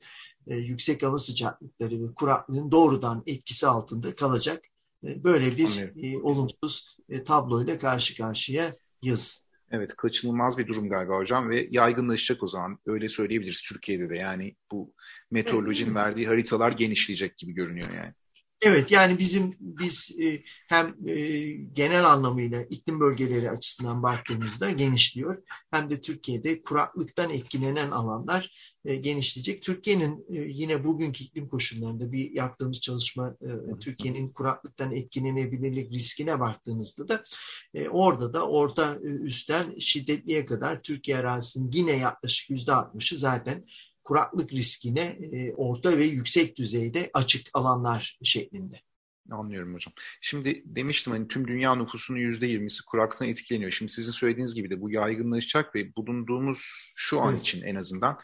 yüksek 0.47 1.03
hava 1.03 1.17
sıcaklıkları 1.17 1.99
ve 2.01 2.13
kuraklığın 2.15 2.71
doğrudan 2.71 3.23
etkisi 3.25 3.67
altında 3.67 4.15
kalacak 4.15 4.61
e, 5.03 5.23
böyle 5.23 5.57
bir 5.57 5.91
e, 6.03 6.17
olumsuz 6.17 6.97
e, 7.09 7.23
tabloyla 7.23 7.77
karşı 7.77 8.17
karşıyayız. 8.17 9.47
Evet 9.71 9.95
kaçınılmaz 9.95 10.57
bir 10.57 10.67
durum 10.67 10.89
galiba 10.89 11.17
hocam 11.17 11.49
ve 11.49 11.67
yaygınlaşacak 11.71 12.43
o 12.43 12.47
zaman 12.47 12.79
öyle 12.85 13.09
söyleyebiliriz 13.09 13.61
Türkiye'de 13.61 14.09
de 14.09 14.15
yani 14.15 14.55
bu 14.71 14.93
meteorolojinin 15.31 15.95
verdiği 15.95 16.27
haritalar 16.27 16.71
genişleyecek 16.71 17.37
gibi 17.37 17.53
görünüyor 17.53 17.87
yani. 17.95 18.13
Evet 18.61 18.91
yani 18.91 19.19
bizim 19.19 19.53
biz 19.59 20.15
e, 20.21 20.43
hem 20.67 21.07
e, 21.07 21.41
genel 21.73 22.05
anlamıyla 22.05 22.61
iklim 22.61 22.99
bölgeleri 22.99 23.51
açısından 23.51 24.03
baktığımızda 24.03 24.71
genişliyor 24.71 25.37
hem 25.71 25.89
de 25.89 26.01
Türkiye'de 26.01 26.61
kuraklıktan 26.61 27.29
etkilenen 27.29 27.91
alanlar 27.91 28.51
e, 28.85 28.95
genişleyecek. 28.95 29.63
Türkiye'nin 29.63 30.25
yine 30.29 30.83
bugünkü 30.83 31.23
iklim 31.23 31.49
koşullarında 31.49 32.11
bir 32.11 32.31
yaptığımız 32.31 32.79
çalışma 32.79 33.35
Türkiye'nin 33.81 34.29
kuraklıktan 34.33 34.93
etkilenebilirlik 34.93 35.91
riskine 35.93 36.39
baktığınızda 36.39 37.07
da 37.07 37.23
orada 37.89 38.33
da 38.33 38.47
orta 38.47 38.99
üstten 38.99 39.77
şiddetliye 39.79 40.45
kadar 40.45 40.81
Türkiye 40.81 41.17
arazisinin 41.17 41.71
yine 41.73 41.97
yaklaşık 41.97 42.49
yüzde 42.49 42.73
altmışı 42.73 43.17
zaten 43.17 43.65
kuraklık 44.07 44.53
riskine 44.53 45.17
e, 45.31 45.53
orta 45.53 45.97
ve 45.97 46.03
yüksek 46.03 46.57
düzeyde 46.57 47.09
açık 47.13 47.47
alanlar 47.53 48.17
şeklinde. 48.23 48.81
Anlıyorum 49.31 49.73
hocam. 49.73 49.93
Şimdi 50.21 50.63
demiştim 50.65 51.13
hani 51.13 51.27
tüm 51.27 51.47
dünya 51.47 51.75
nüfusunun 51.75 52.19
yüzde 52.19 52.47
yirmisi 52.47 52.85
kuraklıktan 52.85 53.27
etkileniyor. 53.27 53.71
Şimdi 53.71 53.91
sizin 53.91 54.11
söylediğiniz 54.11 54.55
gibi 54.55 54.69
de 54.69 54.81
bu 54.81 54.91
yaygınlaşacak 54.91 55.75
ve 55.75 55.95
bulunduğumuz 55.95 56.91
şu 56.95 57.19
an 57.19 57.37
için 57.37 57.61
en 57.61 57.75
azından 57.75 58.19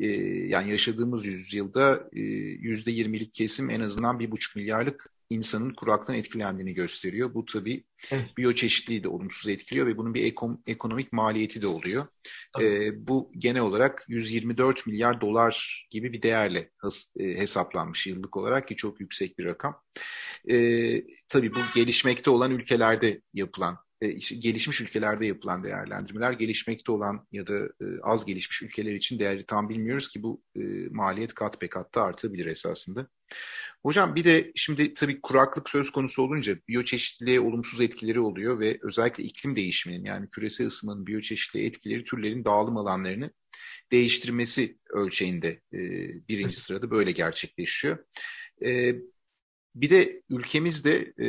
e, 0.00 0.06
yani 0.46 0.70
yaşadığımız 0.70 1.26
yüzyılda 1.26 2.08
e, 2.12 2.20
yüzde 2.20 2.90
yirmilik 2.90 3.34
kesim 3.34 3.70
en 3.70 3.80
azından 3.80 4.18
bir 4.18 4.30
buçuk 4.30 4.56
milyarlık 4.56 5.11
insanın 5.32 5.74
kuraktan 5.74 6.16
etkilendiğini 6.16 6.74
gösteriyor. 6.74 7.34
Bu 7.34 7.44
tabii 7.44 7.84
evet. 8.12 8.36
biyoçeşitliği 8.36 9.04
de 9.04 9.08
olumsuz 9.08 9.48
etkiliyor 9.48 9.86
ve 9.86 9.96
bunun 9.96 10.14
bir 10.14 10.24
ekom, 10.24 10.62
ekonomik 10.66 11.12
maliyeti 11.12 11.62
de 11.62 11.66
oluyor. 11.66 12.06
Ee, 12.60 13.06
bu 13.06 13.32
genel 13.38 13.62
olarak 13.62 14.04
124 14.08 14.86
milyar 14.86 15.20
dolar 15.20 15.86
gibi 15.90 16.12
bir 16.12 16.22
değerle 16.22 16.70
has, 16.76 17.12
e, 17.18 17.24
hesaplanmış 17.24 18.06
yıllık 18.06 18.36
olarak 18.36 18.68
ki 18.68 18.76
çok 18.76 19.00
yüksek 19.00 19.38
bir 19.38 19.44
rakam. 19.44 19.80
Ee, 20.50 21.02
tabii 21.28 21.54
bu 21.54 21.58
gelişmekte 21.74 22.30
olan 22.30 22.50
ülkelerde 22.50 23.22
yapılan 23.34 23.78
e, 24.02 24.08
gelişmiş 24.38 24.80
ülkelerde 24.80 25.26
yapılan 25.26 25.64
değerlendirmeler 25.64 26.32
gelişmekte 26.32 26.92
olan 26.92 27.26
ya 27.32 27.46
da 27.46 27.58
e, 27.58 27.84
az 28.02 28.24
gelişmiş 28.24 28.62
ülkeler 28.62 28.92
için 28.92 29.18
değeri 29.18 29.46
tam 29.46 29.68
bilmiyoruz 29.68 30.08
ki 30.08 30.22
bu 30.22 30.42
e, 30.56 30.60
maliyet 30.90 31.34
kat 31.34 31.62
be 31.62 31.68
kat 31.68 31.94
da 31.94 32.02
artabilir 32.02 32.46
esasında. 32.46 33.08
Hocam 33.82 34.14
bir 34.14 34.24
de 34.24 34.52
şimdi 34.54 34.94
tabii 34.94 35.20
kuraklık 35.20 35.70
söz 35.70 35.90
konusu 35.90 36.22
olunca 36.22 36.56
biyoçeşitliliğe 36.68 37.40
olumsuz 37.40 37.80
etkileri 37.80 38.20
oluyor 38.20 38.60
ve 38.60 38.78
özellikle 38.82 39.24
iklim 39.24 39.56
değişiminin 39.56 40.04
yani 40.04 40.30
küresel 40.30 40.66
ısınmanın 40.66 41.06
biyoçeşitliliğe 41.06 41.68
etkileri 41.68 42.04
türlerin 42.04 42.44
dağılım 42.44 42.76
alanlarını 42.76 43.30
değiştirmesi 43.92 44.78
ölçeğinde 44.90 45.60
birinci 46.28 46.60
sırada 46.60 46.90
böyle 46.90 47.12
gerçekleşiyor. 47.12 47.98
E, 48.64 48.94
bir 49.74 49.90
de 49.90 50.22
ülkemizde 50.30 51.12
e, 51.20 51.26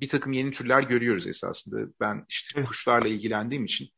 bir 0.00 0.08
takım 0.08 0.32
yeni 0.32 0.50
türler 0.50 0.82
görüyoruz 0.82 1.26
esasında. 1.26 1.76
Ben 2.00 2.24
işte 2.28 2.64
kuşlarla 2.64 3.08
ilgilendiğim 3.08 3.64
için 3.64 3.88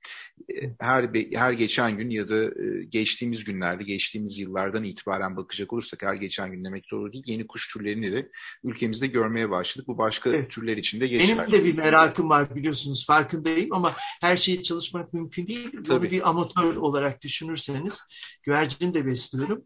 e, 0.55 0.71
her 0.81 1.11
her 1.35 1.53
geçen 1.53 1.99
gün 1.99 2.11
ya 2.11 2.29
da 2.29 2.45
e, 2.45 2.85
geçtiğimiz 2.89 3.45
günlerde, 3.45 3.85
geçtiğimiz 3.85 4.39
yıllardan 4.39 4.85
itibaren 4.85 5.37
bakacak 5.37 5.73
olursak 5.73 6.03
her 6.03 6.15
geçen 6.15 6.53
gün 6.53 6.65
demek 6.65 6.91
doğru 6.91 7.13
değil. 7.13 7.25
Yeni 7.27 7.47
kuş 7.47 7.73
türlerini 7.73 8.13
de 8.13 8.31
ülkemizde 8.65 9.07
görmeye 9.07 9.51
başladık. 9.51 9.89
Bu 9.89 9.99
başka 9.99 10.31
evet. 10.31 10.51
türler 10.51 10.77
için 10.77 11.01
de 11.01 11.07
geçerli. 11.07 11.39
Benim 11.39 11.53
de 11.53 11.65
bir 11.65 11.77
merakım 11.77 12.31
var 12.31 12.55
biliyorsunuz 12.55 13.07
farkındayım 13.07 13.73
ama 13.73 13.93
her 14.21 14.37
şeyi 14.37 14.63
çalışmak 14.63 15.13
mümkün 15.13 15.47
değil. 15.47 15.71
Tabii. 15.73 15.89
Bunu 15.89 16.11
bir 16.11 16.29
amatör 16.29 16.77
olarak 16.77 17.23
düşünürseniz 17.23 18.03
güvercin 18.43 18.95
de 18.95 19.07
besliyorum 19.07 19.65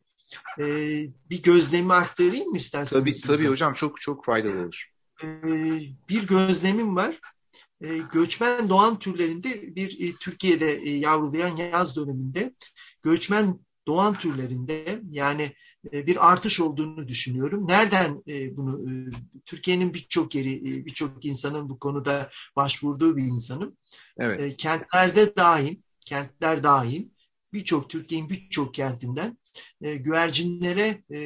e, 0.59 0.65
bir 1.31 1.43
gözlemi 1.43 1.95
aktarayım 1.95 2.49
mı 2.49 2.57
isterseniz? 2.57 3.03
Tabii, 3.03 3.15
size? 3.15 3.37
tabii 3.37 3.47
hocam 3.47 3.73
çok 3.73 4.01
çok 4.01 4.25
faydalı 4.25 4.61
olur. 4.63 4.93
E, 5.23 5.29
bir 6.09 6.27
gözlemim 6.27 6.97
var. 6.97 7.21
E, 7.81 7.99
göçmen 8.13 8.69
doğan 8.69 8.99
türlerinde 8.99 9.77
bir 9.77 10.09
e, 10.09 10.17
Türkiye'de 10.17 10.73
e, 10.75 10.91
yavrulayan 10.91 11.57
yaz 11.57 11.97
döneminde 11.97 12.55
göçmen 13.03 13.59
doğan 13.87 14.15
türlerinde 14.15 15.03
yani 15.11 15.53
e, 15.93 16.07
bir 16.07 16.31
artış 16.31 16.61
olduğunu 16.61 17.09
düşünüyorum. 17.09 17.69
Nereden 17.69 18.23
e, 18.29 18.57
bunu 18.57 18.91
e, 18.91 18.93
Türkiye'nin 19.47 19.95
birçok 19.95 20.35
yeri 20.35 20.87
birçok 20.87 21.25
insanın 21.25 21.69
bu 21.69 21.79
konuda 21.79 22.31
başvurduğu 22.57 23.17
bir 23.17 23.23
insanım. 23.23 23.77
Evet. 24.19 24.57
Kentlerde 24.57 25.37
dahil, 25.37 25.77
kentler 26.07 26.63
dahil 26.63 27.09
birçok 27.53 27.91
Türkiye'nin 27.91 28.31
birçok 28.31 28.75
kentinden 28.75 29.39
e, 29.83 29.95
güvercinlere 29.95 31.03
e, 31.13 31.21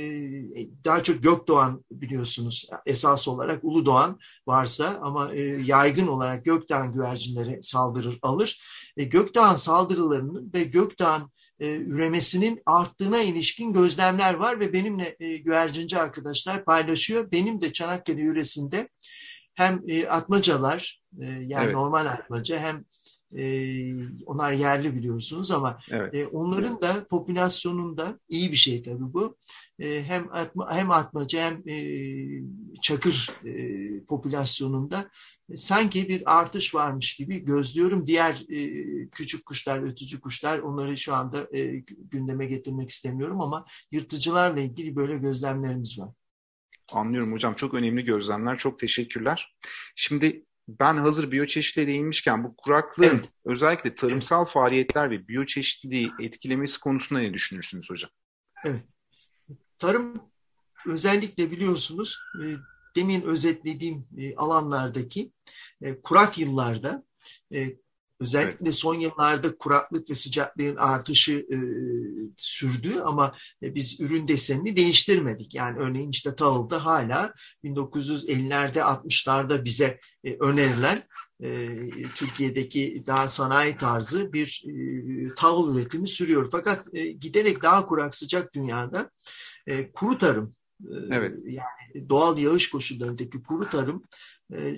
daha 0.85 1.03
çok 1.03 1.23
Gökdoğan 1.23 1.85
biliyorsunuz 1.93 2.69
esas 2.87 3.29
olarak 3.29 3.65
Uludoğan 3.65 4.19
varsa 4.47 5.01
ama 5.03 5.35
e, 5.35 5.41
yaygın 5.43 6.07
olarak 6.07 6.45
Gökdoğan 6.45 6.93
güvercinleri 6.93 7.63
saldırır 7.63 8.19
alır. 8.23 8.61
E, 8.97 9.05
Gökdoğan 9.05 9.57
saldırılarının 9.57 10.51
ve 10.55 10.65
Gökdoğan 10.65 11.31
e, 11.61 11.77
üremesinin 11.77 12.63
arttığına 12.67 13.23
ilişkin 13.23 13.73
gözlemler 13.73 14.35
var 14.35 14.61
ve 14.61 14.73
benimle 14.73 15.17
e, 15.21 15.37
güvercinci 15.37 15.99
arkadaşlar 15.99 16.65
paylaşıyor. 16.65 17.33
Benim 17.33 17.61
de 17.61 17.73
Çanakkale 17.73 18.23
yöresinde 18.23 18.89
hem 19.55 19.83
e, 19.89 20.09
atmacalar 20.09 21.03
e, 21.21 21.25
yani 21.25 21.65
evet. 21.65 21.75
normal 21.75 22.07
atmaca 22.07 22.59
hem 22.59 22.85
e, 23.39 23.45
onlar 24.27 24.53
yerli 24.53 24.95
biliyorsunuz 24.95 25.51
ama 25.51 25.79
evet. 25.91 26.15
e, 26.15 26.27
onların 26.27 26.83
da 26.83 27.07
popülasyonunda 27.07 28.19
iyi 28.29 28.53
bir 28.53 28.57
şey 28.57 28.83
tabii 28.83 29.13
bu. 29.13 29.37
E, 29.79 30.03
hem 30.05 30.29
atma, 30.33 30.75
hem 30.75 30.91
atmaca 30.91 31.43
hem 31.43 31.63
e, 31.69 31.77
çakır 32.83 33.31
e, 33.45 34.05
popülasyonunda 34.05 35.11
e, 35.51 35.57
sanki 35.57 36.09
bir 36.09 36.39
artış 36.39 36.75
varmış 36.75 37.15
gibi 37.15 37.45
gözlüyorum. 37.45 38.07
Diğer 38.07 38.45
e, 38.49 39.09
küçük 39.09 39.47
kuşlar, 39.47 39.83
ötücü 39.83 40.21
kuşlar 40.21 40.59
onları 40.59 40.97
şu 40.97 41.15
anda 41.15 41.49
e, 41.57 41.85
gündeme 42.11 42.47
getirmek 42.47 42.91
istemiyorum 42.91 43.41
ama 43.41 43.65
yırtıcılarla 43.91 44.61
ilgili 44.61 44.97
böyle 44.97 45.17
gözlemlerimiz 45.17 45.99
var. 45.99 46.09
Anlıyorum 46.93 47.33
hocam. 47.33 47.55
Çok 47.55 47.75
önemli 47.75 48.05
gözlemler. 48.05 48.57
Çok 48.57 48.79
teşekkürler. 48.79 49.57
Şimdi 49.97 50.45
ben 50.69 50.95
hazır 50.95 51.31
biyoçeşitliğe 51.31 51.87
değinmişken 51.87 52.45
bu 52.45 52.57
kuraklığın 52.57 53.05
evet. 53.05 53.29
özellikle 53.45 53.95
tarımsal 53.95 54.45
faaliyetler 54.45 55.11
ve 55.11 55.29
biyoçeşitliliği 55.29 56.11
etkilemesi 56.21 56.81
konusunda 56.81 57.21
ne 57.21 57.35
düşünürsünüz 57.35 57.91
hocam? 57.91 58.11
Evet. 58.65 58.83
Tarım 59.79 60.23
özellikle 60.87 61.51
biliyorsunuz 61.51 62.19
e, 62.43 62.45
demin 62.97 63.23
özetlediğim 63.23 64.07
e, 64.19 64.37
alanlardaki 64.37 65.33
e, 65.83 66.01
kurak 66.03 66.39
yıllarda 66.39 67.05
Özellikle 68.23 68.65
evet. 68.65 68.75
son 68.75 68.95
yıllarda 68.95 69.57
kuraklık 69.57 70.11
ve 70.11 70.15
sıcaklığın 70.15 70.77
artışı 70.77 71.33
e, 71.33 71.59
sürdü 72.37 73.01
ama 73.05 73.33
e, 73.63 73.75
biz 73.75 74.01
ürün 74.01 74.29
desenini 74.29 74.77
değiştirmedik. 74.77 75.55
Yani 75.55 75.79
örneğin 75.79 76.11
işte 76.11 76.35
tahılda 76.35 76.85
hala 76.85 77.33
1950'lerde 77.65 78.79
60'larda 78.79 79.65
bize 79.65 80.01
e, 80.25 80.37
önerilen 80.41 81.03
e, 81.43 81.69
Türkiye'deki 82.15 83.03
daha 83.07 83.29
sanayi 83.29 83.77
tarzı 83.77 84.33
bir 84.33 84.65
e, 84.69 85.35
tahıl 85.35 85.77
üretimi 85.77 86.09
sürüyor. 86.09 86.49
Fakat 86.53 86.95
e, 86.95 87.07
giderek 87.07 87.63
daha 87.63 87.87
kurak 87.87 88.15
sıcak 88.15 88.55
dünyada 88.55 89.11
e, 89.67 89.93
kuru 89.93 90.19
tarım 90.19 90.55
e, 90.81 90.95
Evet. 91.11 91.33
Yani 91.45 92.09
doğal 92.09 92.39
yağış 92.39 92.71
koşullarındaki 92.71 93.43
kuru 93.43 93.69
tarım 93.71 94.03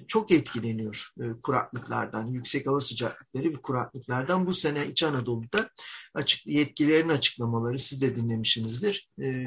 çok 0.08 0.30
etkileniyor 0.30 1.10
e, 1.20 1.24
kuraklıklardan, 1.42 2.26
yüksek 2.26 2.66
hava 2.66 2.80
sıcaklıkları 2.80 3.50
ve 3.52 3.62
kuraklıklardan. 3.62 4.46
Bu 4.46 4.54
sene 4.54 4.86
İç 4.86 5.02
Anadolu'da 5.02 5.70
açık, 6.14 6.46
yetkililerin 6.46 7.08
açıklamaları 7.08 7.78
siz 7.78 8.02
de 8.02 8.16
dinlemişsinizdir. 8.16 9.08
E, 9.22 9.44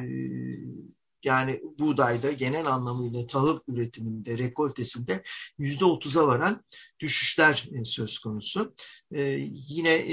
yani 1.24 1.62
buğdayda 1.80 2.32
genel 2.32 2.66
anlamıyla 2.66 3.28
tahıl 3.28 3.60
üretiminde, 3.68 4.38
rekoltesinde 4.38 5.24
yüzde 5.58 5.86
otuza 5.86 6.28
varan 6.28 6.64
düşüşler 7.00 7.70
söz 7.84 8.20
konusu. 8.20 8.74
Yine 9.50 10.06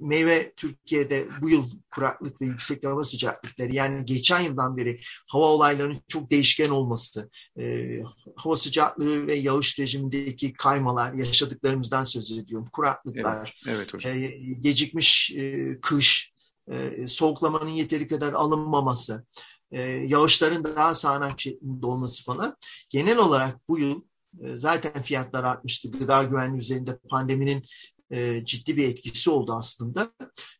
meyve 0.00 0.52
Türkiye'de 0.56 1.28
bu 1.40 1.50
yıl 1.50 1.64
kuraklık 1.90 2.40
ve 2.40 2.46
yüksek 2.46 2.86
hava 2.86 3.04
sıcaklıkları 3.04 3.74
yani 3.74 4.04
geçen 4.04 4.40
yıldan 4.40 4.76
beri 4.76 5.00
hava 5.30 5.44
olaylarının 5.44 6.00
çok 6.08 6.30
değişken 6.30 6.70
olması, 6.70 7.30
e, 7.60 7.98
hava 8.36 8.56
sıcaklığı 8.56 9.26
ve 9.26 9.34
yağış 9.34 9.78
rejimindeki 9.78 10.52
kaymalar 10.52 11.12
yaşadıklarımızdan 11.12 12.04
söz 12.04 12.32
ediyorum. 12.32 12.68
Kuraklıklar, 12.72 13.54
evet, 13.66 13.76
evet 13.76 13.94
hocam. 13.94 14.16
E, 14.16 14.28
gecikmiş 14.60 15.32
e, 15.36 15.78
kış, 15.82 16.32
e, 16.70 17.06
soğuklamanın 17.06 17.70
yeteri 17.70 18.08
kadar 18.08 18.32
alınmaması, 18.32 19.24
e, 19.72 19.80
yağışların 19.82 20.64
daha 20.64 20.94
sağanak 20.94 21.40
şeklinde 21.40 21.86
olması 21.86 22.24
falan. 22.24 22.56
Genel 22.90 23.18
olarak 23.18 23.68
bu 23.68 23.78
yıl 23.78 24.00
e, 24.40 24.56
zaten 24.56 25.02
fiyatlar 25.02 25.44
artmıştı. 25.44 25.90
Gıda 25.90 26.22
güvenliği 26.22 26.60
üzerinde 26.60 26.98
pandeminin 27.10 27.64
e, 28.10 28.44
ciddi 28.44 28.76
bir 28.76 28.88
etkisi 28.88 29.30
oldu 29.30 29.52
aslında. 29.52 30.12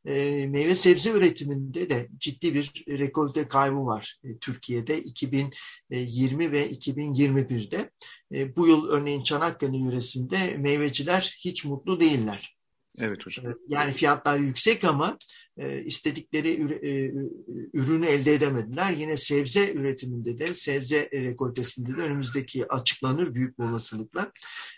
E, 0.06 0.46
meyve 0.46 0.74
sebze 0.74 1.10
üretiminde 1.10 1.90
de 1.90 2.08
ciddi 2.18 2.54
bir 2.54 2.84
rekolte 2.88 3.48
kaybı 3.48 3.86
var 3.86 4.18
e, 4.24 4.38
Türkiye'de 4.38 5.02
2020 5.02 6.52
ve 6.52 6.70
2021'de. 6.70 7.90
E, 8.34 8.56
bu 8.56 8.68
yıl 8.68 8.88
örneğin 8.88 9.22
Çanakkale 9.22 9.78
yöresinde 9.78 10.56
meyveciler 10.56 11.36
hiç 11.44 11.64
mutlu 11.64 12.00
değiller. 12.00 12.57
Evet 13.00 13.26
hocam. 13.26 13.46
Ee, 13.46 13.54
yani 13.68 13.92
fiyatlar 13.92 14.38
yüksek 14.38 14.84
ama 14.84 15.18
e, 15.56 15.82
istedikleri 15.82 16.48
e, 16.82 17.12
ürünü 17.72 18.06
elde 18.06 18.34
edemediler. 18.34 18.92
Yine 18.92 19.16
sebze 19.16 19.72
üretiminde 19.72 20.38
de, 20.38 20.54
sebze 20.54 21.10
rekoltesinde 21.12 21.96
de 21.96 22.02
önümüzdeki 22.02 22.68
açıklanır 22.68 23.34
büyük 23.34 23.60
olasılıkla. 23.60 24.32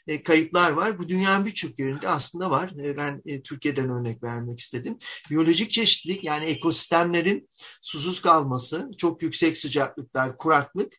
E, 0.06 0.22
kayıplar 0.22 0.70
var. 0.70 0.98
Bu 0.98 1.08
dünyanın 1.08 1.46
birçok 1.46 1.78
yerinde 1.78 2.08
aslında 2.08 2.50
var. 2.50 2.72
Ben 2.96 3.22
Türkiye'den 3.44 3.90
örnek 3.90 4.22
vermek 4.22 4.60
istedim. 4.60 4.96
Biyolojik 5.30 5.70
çeşitlilik 5.70 6.24
yani 6.24 6.44
ekosistemlerin 6.44 7.48
susuz 7.82 8.20
kalması, 8.20 8.90
çok 8.96 9.22
yüksek 9.22 9.56
sıcaklıklar, 9.56 10.36
kuraklık 10.36 10.92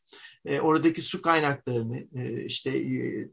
oradaki 0.62 1.02
su 1.02 1.22
kaynaklarını 1.22 2.08
işte 2.46 2.74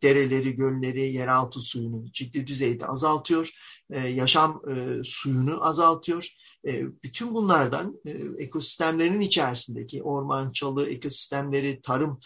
dereleri, 0.02 0.54
gölleri, 0.54 1.12
yeraltı 1.12 1.60
suyunu 1.60 2.12
ciddi 2.12 2.46
düzeyde 2.46 2.86
azaltıyor 2.86 3.52
e, 3.90 4.00
yaşam 4.00 4.62
e, 4.70 5.00
suyunu 5.02 5.66
azaltıyor. 5.66 6.28
E, 6.66 7.02
bütün 7.04 7.34
bunlardan 7.34 8.00
ekosistemlerin 8.38 9.20
içerisindeki 9.20 10.02
orman, 10.02 10.50
çalı 10.50 10.90
ekosistemleri, 10.90 11.80
tarım, 11.80 12.18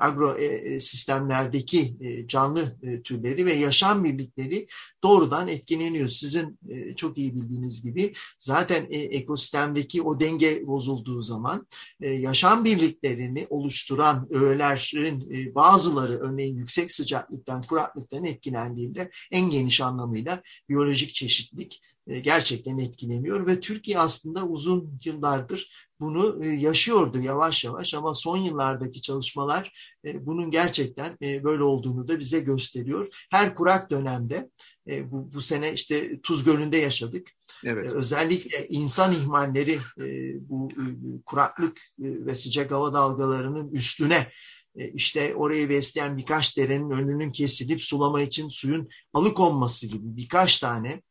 agro 0.00 0.38
sistemlerdeki 0.78 1.96
canlı 2.28 2.80
türleri 3.04 3.46
ve 3.46 3.54
yaşam 3.54 4.04
birlikleri 4.04 4.66
doğrudan 5.02 5.48
etkileniyor. 5.48 6.08
Sizin 6.08 6.58
çok 6.96 7.18
iyi 7.18 7.34
bildiğiniz 7.34 7.82
gibi 7.82 8.12
zaten 8.38 8.86
ekosistemdeki 8.90 10.02
o 10.02 10.20
denge 10.20 10.66
bozulduğu 10.66 11.22
zaman 11.22 11.66
yaşam 12.00 12.64
birliklerini 12.64 13.46
oluşturan 13.50 14.26
öğelerin 14.30 15.54
bazıları 15.54 16.12
örneğin 16.12 16.56
yüksek 16.56 16.92
sıcaklıktan, 16.92 17.62
kuraklıktan 17.62 18.24
etkilendiğinde 18.24 19.10
en 19.30 19.50
geniş 19.50 19.80
anlamıyla 19.80 20.42
biyolojik 20.68 21.14
çeşitlilik 21.14 21.66
e, 21.76 21.95
gerçekten 22.06 22.78
etkileniyor 22.78 23.46
ve 23.46 23.60
Türkiye 23.60 23.98
aslında 23.98 24.46
uzun 24.46 24.98
yıllardır 25.04 25.86
bunu 26.00 26.44
yaşıyordu 26.44 27.20
yavaş 27.20 27.64
yavaş 27.64 27.94
ama 27.94 28.14
son 28.14 28.36
yıllardaki 28.36 29.00
çalışmalar 29.00 29.72
bunun 30.20 30.50
gerçekten 30.50 31.16
böyle 31.20 31.62
olduğunu 31.62 32.08
da 32.08 32.18
bize 32.18 32.40
gösteriyor. 32.40 33.08
Her 33.30 33.54
kurak 33.54 33.90
dönemde 33.90 34.50
bu, 34.86 35.32
bu 35.32 35.42
sene 35.42 35.72
işte 35.72 36.20
Tuz 36.20 36.44
Gölü'nde 36.44 36.76
yaşadık. 36.76 37.30
Evet. 37.64 37.86
Özellikle 37.86 38.68
insan 38.68 39.12
ihmalleri 39.12 39.78
bu 40.40 40.68
kuraklık 41.26 41.80
ve 41.98 42.34
sıcak 42.34 42.70
hava 42.70 42.92
dalgalarının 42.92 43.72
üstüne 43.72 44.32
işte 44.94 45.34
orayı 45.34 45.68
besleyen 45.68 46.16
birkaç 46.16 46.56
derenin 46.56 46.90
önünün 46.90 47.32
kesilip 47.32 47.82
sulama 47.82 48.22
için 48.22 48.48
suyun 48.48 48.88
alıkonması 49.14 49.86
gibi 49.86 50.16
birkaç 50.16 50.58
tane 50.58 51.02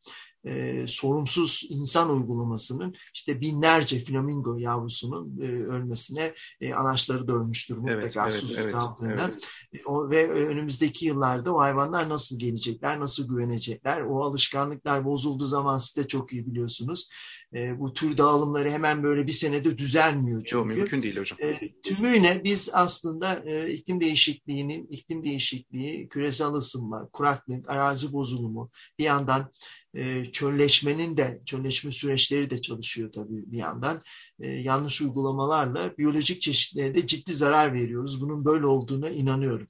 e, 0.46 0.86
sorumsuz 0.88 1.68
insan 1.70 2.10
uygulamasının 2.10 2.96
işte 3.14 3.42
binlerce 3.42 4.00
flamingo 4.00 4.58
yavrusunun 4.58 5.42
e, 5.42 5.48
ölmesine 5.48 6.34
e, 6.62 6.74
anaçları 6.74 7.28
dönmüştür 7.28 7.78
mutlaka 7.78 8.24
evet, 8.24 8.34
susuz 8.34 8.58
evet, 8.58 8.72
kaldığında. 8.72 9.30
Evet. 9.32 9.44
E, 9.74 9.86
o, 9.86 10.10
ve 10.10 10.30
önümüzdeki 10.30 11.06
yıllarda 11.06 11.56
o 11.56 11.60
hayvanlar 11.60 12.10
nasıl 12.10 12.40
gelecekler, 12.40 13.00
nasıl 13.00 13.28
güvenecekler? 13.28 14.02
O 14.02 14.24
alışkanlıklar 14.24 15.06
bozulduğu 15.06 15.46
zaman 15.46 15.78
siz 15.78 15.98
de 15.98 16.08
çok 16.08 16.34
iyi 16.34 16.48
biliyorsunuz. 16.48 17.10
E, 17.56 17.80
bu 17.80 17.94
tür 17.94 18.18
dağılımları 18.18 18.70
hemen 18.70 19.04
böyle 19.04 19.28
bir 19.28 19.32
senede 19.32 19.78
düzelmiyor 19.78 20.38
çünkü. 20.38 20.50
Çok 20.50 20.66
mümkün 20.66 21.04
değil 21.04 21.18
hocam. 21.18 21.40
E, 21.42 21.82
tümüyle 21.82 22.42
biz 22.44 22.70
aslında 22.74 23.44
e, 23.46 23.74
iklim 23.74 24.02
değişikliğinin, 24.02 24.88
iklim 24.88 25.24
değişikliği, 25.24 26.10
küresel 26.10 26.54
ısınma, 26.54 27.10
kuraklık, 27.14 27.70
arazi 27.70 28.14
bozulumu 28.14 28.70
bir 29.00 29.04
yandan 29.04 29.52
e, 29.96 30.26
çölleşmenin 30.26 31.18
de, 31.18 31.42
çölleşme 31.46 31.92
süreçleri 31.92 32.50
de 32.50 32.62
çalışıyor 32.62 33.12
tabii 33.12 33.52
bir 33.52 33.58
yandan. 33.58 34.02
E, 34.40 34.48
yanlış 34.48 35.02
uygulamalarla 35.02 35.98
biyolojik 35.98 36.42
çeşitliliğe 36.42 36.96
de 36.96 37.08
ciddi 37.08 37.34
zarar 37.34 37.74
veriyoruz. 37.74 38.22
Bunun 38.22 38.46
böyle 38.46 38.66
olduğuna 38.66 39.10
inanıyorum. 39.10 39.68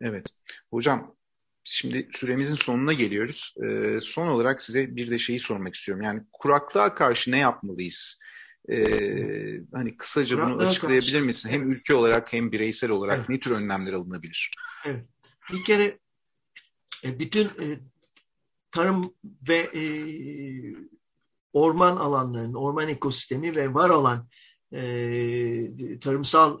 Evet. 0.00 0.26
Hocam 0.70 1.16
Şimdi 1.64 2.08
süremizin 2.12 2.54
sonuna 2.54 2.92
geliyoruz. 2.92 3.54
Ee, 3.64 3.98
son 4.00 4.28
olarak 4.28 4.62
size 4.62 4.96
bir 4.96 5.10
de 5.10 5.18
şeyi 5.18 5.38
sormak 5.38 5.74
istiyorum. 5.74 6.04
Yani 6.04 6.22
kuraklığa 6.32 6.94
karşı 6.94 7.30
ne 7.30 7.38
yapmalıyız? 7.38 8.20
Ee, 8.68 9.60
hani 9.72 9.96
kısaca 9.96 10.36
kuraklığa 10.36 10.58
bunu 10.58 10.68
açıklayabilir 10.68 11.12
karşı. 11.12 11.26
misin? 11.26 11.50
Hem 11.50 11.72
ülke 11.72 11.94
olarak 11.94 12.32
hem 12.32 12.52
bireysel 12.52 12.90
olarak 12.90 13.18
evet. 13.18 13.28
ne 13.28 13.40
tür 13.40 13.50
önlemler 13.50 13.92
alınabilir? 13.92 14.50
Evet. 14.86 15.04
Bir 15.52 15.64
kere 15.64 15.98
e, 17.04 17.18
bütün 17.18 17.44
e, 17.44 17.66
tarım 18.72 19.14
ve 19.48 19.56
e, 19.56 19.84
orman 21.52 21.96
alanlarının, 21.96 22.54
orman 22.54 22.88
ekosistemi 22.88 23.56
ve 23.56 23.74
var 23.74 23.90
olan 23.90 24.28
tarımsal 26.00 26.58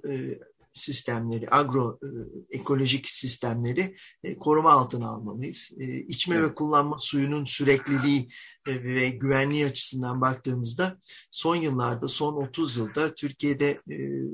sistemleri, 0.72 1.48
agro 1.50 1.98
e, 2.02 2.08
ekolojik 2.56 3.08
sistemleri 3.08 3.96
e, 4.24 4.38
koruma 4.38 4.70
altına 4.70 5.08
almalıyız. 5.08 5.72
E, 5.78 5.98
içme 5.98 6.36
evet. 6.36 6.50
ve 6.50 6.54
kullanma 6.54 6.98
suyunun 6.98 7.44
sürekliliği 7.44 8.28
ve 8.66 9.08
güvenliği 9.08 9.66
açısından 9.66 10.20
baktığımızda 10.20 10.98
son 11.30 11.56
yıllarda, 11.56 12.08
son 12.08 12.34
30 12.34 12.76
yılda 12.76 13.14
Türkiye'de 13.14 13.82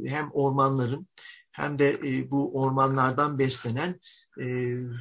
hem 0.07 0.31
ormanların 0.33 1.09
hem 1.53 1.79
de 1.79 2.01
bu 2.31 2.61
ormanlardan 2.63 3.39
beslenen 3.39 4.01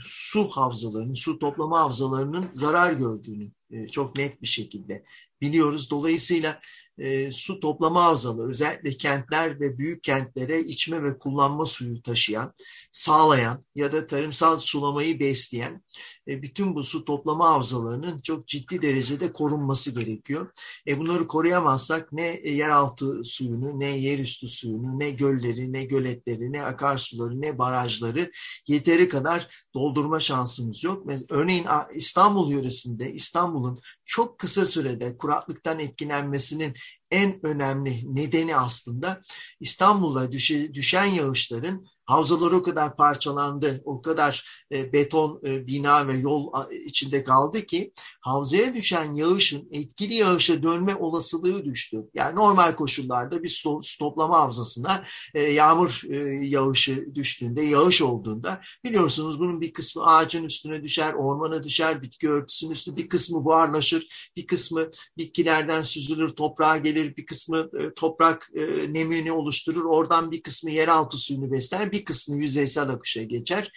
su 0.01 0.49
havzalarının, 0.49 1.13
su 1.13 1.39
toplama 1.39 1.79
havzalarının 1.79 2.45
zarar 2.53 2.93
gördüğünü 2.93 3.51
çok 3.91 4.17
net 4.17 4.41
bir 4.41 4.47
şekilde 4.47 5.03
biliyoruz. 5.41 5.91
Dolayısıyla 5.91 6.61
e, 6.97 7.31
su 7.31 7.59
toplama 7.59 8.03
havzaları 8.03 8.49
özellikle 8.49 8.97
kentler 8.97 9.59
ve 9.59 9.77
büyük 9.77 10.03
kentlere 10.03 10.59
içme 10.59 11.03
ve 11.03 11.17
kullanma 11.17 11.65
suyu 11.65 12.01
taşıyan, 12.01 12.53
sağlayan 12.91 13.65
ya 13.75 13.91
da 13.91 14.07
tarımsal 14.07 14.57
sulamayı 14.57 15.19
besleyen 15.19 15.83
e, 16.27 16.41
bütün 16.41 16.75
bu 16.75 16.83
su 16.83 17.05
toplama 17.05 17.49
havzalarının 17.49 18.17
çok 18.17 18.47
ciddi 18.47 18.81
derecede 18.81 19.33
korunması 19.33 19.91
gerekiyor. 19.91 20.51
E, 20.87 20.99
bunları 20.99 21.27
koruyamazsak 21.27 22.13
ne 22.13 22.41
yeraltı 22.45 23.23
suyunu, 23.23 23.79
ne 23.79 23.97
yerüstü 23.97 24.47
suyunu, 24.47 24.99
ne 24.99 25.09
gölleri, 25.09 25.73
ne 25.73 25.83
göletleri, 25.83 26.53
ne 26.53 26.63
akarsuları, 26.63 27.41
ne 27.41 27.57
barajları 27.57 28.31
yeteri 28.67 29.09
kadar 29.09 29.47
doldurma 29.73 30.19
şansımız 30.19 30.83
yok. 30.83 31.07
Örneğin 31.29 31.67
İstanbul 31.95 32.51
yöresinde 32.51 33.13
İstanbul'un 33.13 33.79
çok 34.05 34.39
kısa 34.39 34.65
sürede 34.65 35.17
kuraklıktan 35.17 35.79
etkilenmesinin 35.79 36.75
en 37.11 37.45
önemli 37.45 38.15
nedeni 38.15 38.55
aslında 38.55 39.21
İstanbul'da 39.59 40.31
düşen 40.73 41.05
yağışların 41.05 41.85
Havzalar 42.07 42.51
o 42.51 42.61
kadar 42.61 42.95
parçalandı, 42.95 43.81
o 43.85 44.01
kadar 44.01 44.63
e, 44.71 44.93
beton 44.93 45.41
e, 45.45 45.67
bina 45.67 46.07
ve 46.07 46.15
yol 46.15 46.51
içinde 46.85 47.23
kaldı 47.23 47.65
ki 47.65 47.91
havzaya 48.21 48.75
düşen 48.75 49.13
yağışın 49.13 49.67
etkili 49.71 50.13
yağışa 50.13 50.63
dönme 50.63 50.95
olasılığı 50.95 51.65
düştü. 51.65 51.97
Yani 52.13 52.35
normal 52.35 52.75
koşullarda 52.75 53.43
bir 53.43 53.63
stoplama 53.81 54.39
havzasına 54.39 55.05
e, 55.33 55.41
yağmur 55.41 56.01
e, 56.09 56.45
yağışı 56.45 57.15
düştüğünde, 57.15 57.61
yağış 57.61 58.01
olduğunda 58.01 58.61
biliyorsunuz 58.83 59.39
bunun 59.39 59.61
bir 59.61 59.73
kısmı 59.73 60.05
ağacın 60.05 60.43
üstüne 60.43 60.83
düşer, 60.83 61.13
ormana 61.13 61.63
düşer, 61.63 62.01
bitki 62.01 62.29
örtüsünün 62.29 62.71
üstüne 62.71 62.95
bir 62.95 63.09
kısmı 63.09 63.45
buharlaşır, 63.45 64.31
bir 64.35 64.47
kısmı 64.47 64.89
bitkilerden 65.17 65.81
süzülür, 65.81 66.29
toprağa 66.29 66.77
gelir, 66.77 67.17
bir 67.17 67.25
kısmı 67.25 67.69
e, 67.79 67.93
toprak 67.93 68.51
e, 68.55 68.93
nemini 68.93 69.31
oluşturur, 69.31 69.85
oradan 69.85 70.31
bir 70.31 70.41
kısmı 70.41 70.71
yeraltı 70.71 71.17
suyunu 71.17 71.51
besler, 71.51 71.91
bir 71.97 72.05
kısmı 72.05 72.37
yüzeysel 72.37 72.89
akışa 72.89 73.23
geçer. 73.23 73.71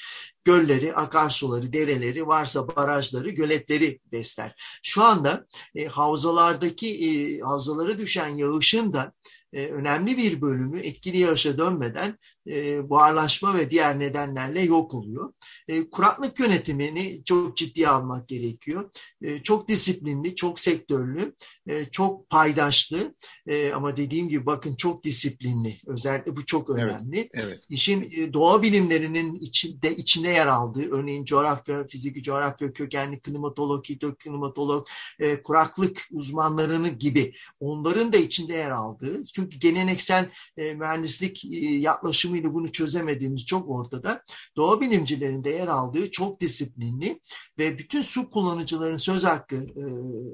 Gölleri, 0.44 0.94
akarsuları, 0.94 1.72
dereleri, 1.72 2.26
varsa 2.26 2.68
barajları, 2.68 3.30
göletleri 3.30 4.00
besler. 4.12 4.54
Şu 4.82 5.02
anda 5.02 5.46
e, 5.74 5.86
havzalardaki 5.86 6.88
e, 6.94 7.40
havzalara 7.40 7.98
düşen 7.98 8.28
yağışın 8.28 8.92
da 8.92 9.12
e, 9.52 9.66
önemli 9.66 10.16
bir 10.16 10.40
bölümü 10.40 10.80
etkili 10.80 11.18
yağışa 11.18 11.58
dönmeden 11.58 12.18
e, 12.50 12.88
buharlaşma 12.90 13.58
ve 13.58 13.70
diğer 13.70 13.98
nedenlerle 13.98 14.62
yok 14.62 14.94
oluyor. 14.94 15.32
E, 15.68 15.90
kuraklık 15.90 16.40
yönetimini 16.40 17.24
çok 17.24 17.56
ciddiye 17.56 17.88
almak 17.88 18.28
gerekiyor. 18.28 18.90
E, 19.22 19.42
çok 19.42 19.68
disiplinli, 19.68 20.34
çok 20.34 20.60
sektörlü, 20.60 21.34
e, 21.66 21.84
çok 21.84 22.30
paydaşlı 22.30 23.14
e, 23.46 23.72
ama 23.72 23.96
dediğim 23.96 24.28
gibi 24.28 24.46
bakın 24.46 24.74
çok 24.74 25.04
disiplinli. 25.04 25.80
Özellikle 25.86 26.36
bu 26.36 26.46
çok 26.46 26.70
önemli. 26.70 27.18
Evet, 27.18 27.44
evet. 27.46 27.60
İşin 27.68 28.02
e, 28.02 28.32
doğa 28.32 28.62
bilimlerinin 28.62 29.34
içinde 29.34 29.96
içinde 29.96 30.28
yer 30.28 30.46
aldığı, 30.46 30.90
örneğin 30.90 31.24
coğrafya, 31.24 31.86
fizik 31.86 32.24
coğrafya, 32.24 32.72
kökenli 32.72 33.20
klimatolog, 33.20 33.88
hidroklimatolog, 33.88 34.86
e, 35.18 35.42
kuraklık 35.42 36.08
uzmanlarını 36.12 36.88
gibi 36.88 37.32
onların 37.60 38.12
da 38.12 38.16
içinde 38.16 38.54
yer 38.54 38.70
aldığı. 38.70 39.22
Çünkü 39.22 39.58
geleneksel 39.58 40.30
e, 40.56 40.74
mühendislik 40.74 41.44
e, 41.44 41.56
yaklaşımı 41.58 42.39
tamamıyla 42.40 42.54
bunu 42.54 42.72
çözemediğimiz 42.72 43.46
çok 43.46 43.68
ortada. 43.68 44.22
Doğa 44.56 44.80
bilimcilerinde 44.80 45.50
yer 45.50 45.68
aldığı 45.68 46.10
çok 46.10 46.40
disiplinli 46.40 47.20
ve 47.58 47.78
bütün 47.78 48.02
su 48.02 48.30
kullanıcıların 48.30 48.96
söz 48.96 49.24
hakkı 49.24 49.56
e, 49.56 49.84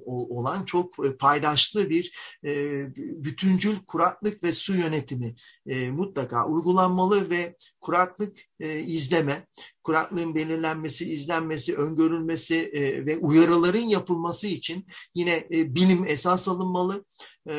olan 0.07 0.65
çok 0.65 1.07
e, 1.07 1.17
paydaşlı 1.17 1.91
bir 1.91 2.13
e, 2.45 2.51
bütüncül 2.97 3.77
kuraklık 3.87 4.43
ve 4.43 4.53
su 4.53 4.75
yönetimi 4.75 5.35
e, 5.67 5.91
mutlaka 5.91 6.47
uygulanmalı 6.47 7.31
ve 7.31 7.57
kuraklık 7.81 8.37
e, 8.61 8.81
izleme, 8.81 9.47
kuraklığın 9.83 10.35
belirlenmesi, 10.35 11.13
izlenmesi, 11.13 11.77
öngörülmesi 11.77 12.57
e, 12.57 13.07
ve 13.07 13.17
uyarıların 13.17 13.89
yapılması 13.89 14.47
için 14.47 14.87
yine 15.15 15.47
e, 15.51 15.75
bilim 15.75 16.05
esas 16.07 16.49
alınmalı. 16.49 17.05
E, 17.49 17.55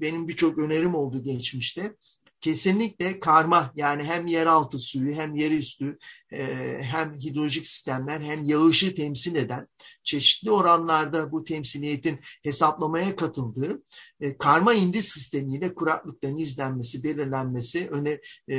benim 0.00 0.28
birçok 0.28 0.58
önerim 0.58 0.94
oldu 0.94 1.22
geçmişte 1.22 1.96
kesinlikle 2.42 3.20
karma 3.20 3.72
yani 3.76 4.04
hem 4.04 4.26
yeraltı 4.26 4.78
suyu 4.78 5.14
hem 5.14 5.34
yerüstü 5.34 5.98
e, 6.32 6.78
hem 6.82 7.14
hidrolojik 7.14 7.66
sistemler 7.66 8.20
hem 8.20 8.44
yağışı 8.44 8.94
temsil 8.94 9.34
eden 9.34 9.68
çeşitli 10.04 10.50
oranlarda 10.50 11.32
bu 11.32 11.44
temsiliyetin 11.44 12.20
hesaplamaya 12.42 13.16
katıldığı 13.16 13.82
e, 14.20 14.36
karma 14.36 14.74
indiz 14.74 15.08
sistemiyle 15.08 15.74
kuraklıkların 15.74 16.36
izlenmesi, 16.36 17.04
belirlenmesi, 17.04 17.88
öne, 17.88 18.20
e, 18.48 18.56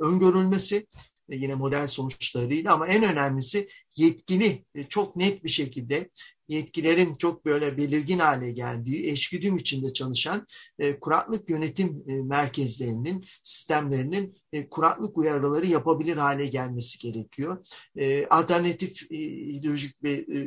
öngörülmesi 0.00 0.86
yine 1.28 1.54
model 1.54 1.86
sonuçlarıyla 1.86 2.74
ama 2.74 2.86
en 2.86 3.02
önemlisi 3.02 3.68
yetkili 3.96 4.64
çok 4.88 5.16
net 5.16 5.44
bir 5.44 5.50
şekilde 5.50 6.10
yetkilerin 6.52 7.14
çok 7.14 7.44
böyle 7.44 7.76
belirgin 7.76 8.18
hale 8.18 8.50
geldiği, 8.52 9.10
eşgüdüm 9.10 9.56
içinde 9.56 9.92
çalışan 9.92 10.46
e, 10.78 10.98
kuraklık 10.98 11.50
yönetim 11.50 12.04
e, 12.08 12.12
merkezlerinin, 12.12 13.24
sistemlerinin 13.42 14.34
e, 14.52 14.68
kuraklık 14.68 15.18
uyarıları 15.18 15.66
yapabilir 15.66 16.16
hale 16.16 16.46
gelmesi 16.46 16.98
gerekiyor. 16.98 17.66
E, 17.96 18.26
alternatif 18.26 19.12
e, 19.12 19.16
hidrolojik 19.18 20.02
ve 20.04 20.12
e, 20.12 20.38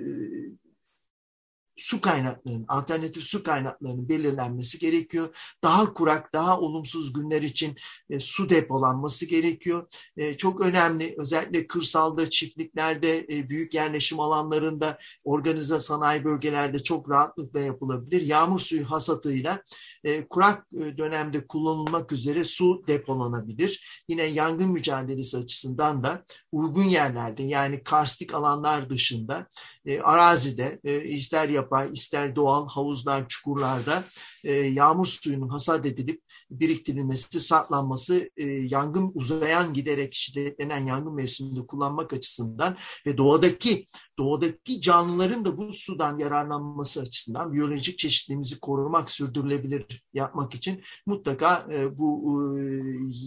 su 1.76 2.02
kaynaklarının, 2.02 2.66
alternatif 2.68 3.24
su 3.24 3.44
kaynaklarının 3.44 4.10
belirlenmesi 4.10 4.80
gerekiyor. 4.80 5.36
Daha 5.64 5.94
kurak, 5.94 6.34
daha 6.34 6.60
olumsuz 6.60 7.14
günler 7.14 7.42
için 7.42 7.76
e, 8.10 8.20
su 8.20 8.50
depolanması 8.50 9.26
gerekiyor. 9.26 9.88
E, 10.18 10.38
çok 10.38 10.62
önemli 10.62 11.16
özellikle 11.18 11.68
kırsalda, 11.68 12.30
çiftliklerde, 12.30 13.26
e, 13.30 13.50
büyük 13.50 13.74
yerleşim 13.74 14.20
alanlarında, 14.20 14.98
organize 15.24 15.80
sanayi 15.80 16.24
bölgelerde 16.24 16.84
çok 16.84 17.10
rahatlıkla 17.10 17.60
yapılabilir. 17.60 18.22
Yağmur 18.22 18.60
suyu 18.60 18.92
hasatıyla 18.92 19.64
e, 20.04 20.28
kurak 20.28 20.68
e, 20.74 20.98
dönemde 20.98 21.48
kullanılmak 21.48 22.12
üzere 22.12 22.44
su 22.44 22.84
depolanabilir. 22.88 24.04
Yine 24.08 24.24
yangın 24.24 24.72
mücadelesi 24.72 25.38
açısından 25.38 26.04
da 26.04 26.26
uygun 26.52 26.84
yerlerde 26.84 27.44
yani 27.44 27.84
karstik 27.84 28.34
alanlar 28.34 28.90
dışında 28.90 29.48
e, 29.86 30.00
arazide 30.00 30.80
e, 30.84 31.02
ister 31.04 31.50
yapay 31.66 31.90
ister 31.94 32.36
doğal 32.36 32.68
havuzlar, 32.70 33.28
çukurlarda 33.28 34.04
e, 34.44 34.54
yağmur 34.54 35.06
suyunun 35.06 35.50
hasat 35.50 35.86
edilip 35.86 36.22
biriktirilmesi, 36.52 37.42
saklanması, 37.42 38.30
e, 38.38 38.46
yangın 38.46 39.12
uzayan 39.14 39.74
giderek 39.74 40.14
şiddetlenen 40.14 40.86
yangın 40.86 41.16
mevsiminde 41.16 41.68
kullanmak 41.68 42.14
açısından 42.14 42.78
ve 43.06 43.18
doğadaki 43.18 43.88
doğadaki 44.18 44.82
canlıların 44.82 45.46
da 45.46 45.58
bu 45.58 45.74
sudan 45.74 46.20
yararlanması 46.20 47.02
açısından 47.02 47.54
biyolojik 47.54 48.00
çeşitliliğimizi 48.00 48.60
korumak, 48.60 49.12
sürdürülebilir 49.12 50.04
yapmak 50.14 50.56
için 50.56 50.82
mutlaka 51.06 51.68
e, 51.74 51.98
bu 51.98 52.36
e, 52.60 52.64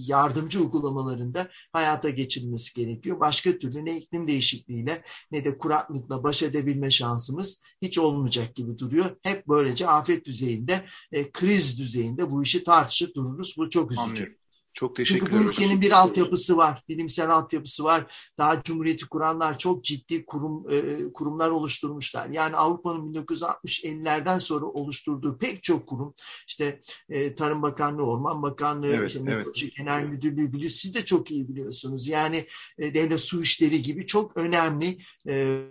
yardımcı 0.07 0.61
uygulamalarında 0.61 1.49
hayata 1.73 2.11
geçirilmesi 2.11 2.75
gerekiyor. 2.75 3.21
Başka 3.21 3.59
türlü 3.59 3.85
ne 3.85 3.97
iklim 3.97 4.29
değişikliğiyle 4.29 5.05
ne 5.31 5.45
de 5.45 5.59
kuraklıkla 5.59 6.23
baş 6.23 6.43
edebilme 6.43 6.91
şansımız 6.91 7.63
hiç 7.83 7.99
olmayacak 7.99 8.55
gibi 8.55 8.79
duruyor. 8.79 9.17
Hep 9.23 9.49
böylece 9.49 9.89
afet 9.89 10.25
düzeyinde, 10.25 10.85
e, 11.13 11.31
kriz 11.31 11.79
düzeyinde 11.79 12.31
bu 12.31 12.43
işi 12.43 12.65
tartışıp 12.99 13.17
dururuz. 13.17 13.55
Bu 13.59 13.71
çok 13.71 13.93
üzücü. 13.93 14.11
Anlıyorum. 14.11 14.35
Çok 14.73 14.97
teşekkür 14.97 15.27
Çünkü 15.27 15.45
bu 15.45 15.51
ülkenin 15.51 15.81
bir 15.81 15.91
altyapısı 15.91 16.57
var, 16.57 16.83
bilimsel 16.89 17.31
altyapısı 17.31 17.85
var. 17.85 18.15
Daha 18.39 18.63
Cumhuriyeti 18.63 19.07
kuranlar 19.07 19.59
çok 19.59 19.85
ciddi 19.85 20.27
kurum 20.27 20.67
e, 20.71 21.13
kurumlar 21.13 21.51
oluşturmuşlar. 21.51 22.29
Yani 22.29 22.57
Avrupa'nın 22.57 23.15
1960-50'lerden 23.15 24.39
sonra 24.39 24.67
oluşturduğu 24.67 25.39
pek 25.39 25.63
çok 25.63 25.87
kurum, 25.87 26.15
işte 26.47 26.81
e, 27.09 27.35
Tarım 27.35 27.63
Bakanlığı, 27.63 28.03
Orman 28.03 28.43
Bakanlığı, 28.43 28.87
evet, 28.95 29.11
işte, 29.11 29.21
evet. 29.29 29.77
Genel 29.77 30.05
Müdürlüğü 30.05 30.53
biliyor. 30.53 30.71
Siz 30.71 30.95
de 30.95 31.05
çok 31.05 31.31
iyi 31.31 31.49
biliyorsunuz. 31.49 32.09
Yani 32.09 32.47
e, 32.79 32.95
Devlet 32.95 33.21
Su 33.21 33.43
İşleri 33.43 33.83
gibi 33.83 34.07
çok 34.07 34.37
önemli 34.37 34.99
e, 35.29 35.65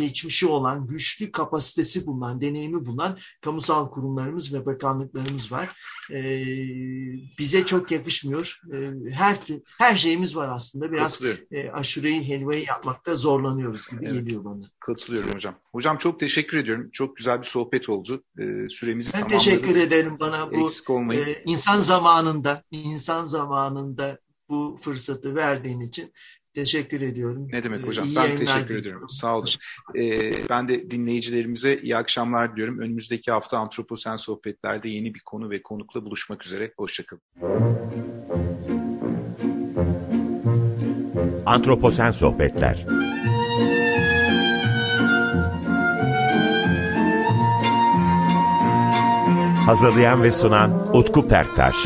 geçmişi 0.00 0.46
olan, 0.46 0.86
güçlü 0.86 1.32
kapasitesi 1.32 2.06
bulunan, 2.06 2.40
deneyimi 2.40 2.86
bulunan 2.86 3.18
kamusal 3.40 3.90
kurumlarımız 3.90 4.54
ve 4.54 4.66
bakanlıklarımız 4.66 5.52
var. 5.52 5.68
Ee, 6.12 6.44
bize 7.38 7.66
çok 7.66 7.90
yakışmıyor. 7.90 8.60
Ee, 8.72 8.90
her 9.10 9.38
her 9.78 9.96
şeyimiz 9.96 10.36
var 10.36 10.48
aslında. 10.52 10.92
Biraz 10.92 11.20
e, 11.50 11.70
aşureyi, 11.70 12.28
helvayı 12.28 12.64
yapmakta 12.64 13.14
zorlanıyoruz 13.14 13.88
gibi 13.88 14.06
evet. 14.06 14.14
geliyor 14.14 14.44
bana. 14.44 14.70
Katılıyorum 14.80 15.34
hocam. 15.34 15.54
Hocam 15.72 15.98
çok 15.98 16.20
teşekkür 16.20 16.58
ediyorum. 16.58 16.90
Çok 16.92 17.16
güzel 17.16 17.38
bir 17.38 17.46
sohbet 17.46 17.88
oldu. 17.88 18.24
Ee, 18.38 18.68
süremizi 18.68 19.12
ben 19.12 19.20
tamamladık. 19.20 19.44
teşekkür 19.44 19.76
ederim 19.76 20.16
bana 20.20 20.50
bu 20.52 20.70
e, 21.14 21.42
insan 21.44 21.80
zamanında, 21.80 22.64
insan 22.70 23.24
zamanında 23.24 24.18
bu 24.48 24.78
fırsatı 24.80 25.34
verdiğin 25.34 25.80
için 25.80 26.12
Teşekkür 26.58 27.00
ediyorum. 27.00 27.48
Ne 27.52 27.64
demek 27.64 27.86
hocam? 27.86 28.06
İyi 28.06 28.16
ben 28.16 28.38
teşekkür 28.38 28.76
ediyorum. 28.76 29.08
Sağ 29.08 29.36
olun. 29.36 29.48
Ee, 29.96 30.32
ben 30.48 30.68
de 30.68 30.90
dinleyicilerimize 30.90 31.76
iyi 31.76 31.96
akşamlar 31.96 32.52
diliyorum. 32.52 32.78
Önümüzdeki 32.78 33.30
hafta 33.30 33.58
Antroposen 33.58 34.16
Sohbetler'de 34.16 34.88
yeni 34.88 35.14
bir 35.14 35.20
konu 35.20 35.50
ve 35.50 35.62
konukla 35.62 36.04
buluşmak 36.04 36.46
üzere. 36.46 36.72
Hoşçakalın. 36.76 37.22
Antroposen 41.46 42.10
Sohbetler 42.10 42.86
Hazırlayan 49.66 50.22
ve 50.22 50.30
sunan 50.30 50.96
Utku 50.96 51.28
Perktaş 51.28 51.76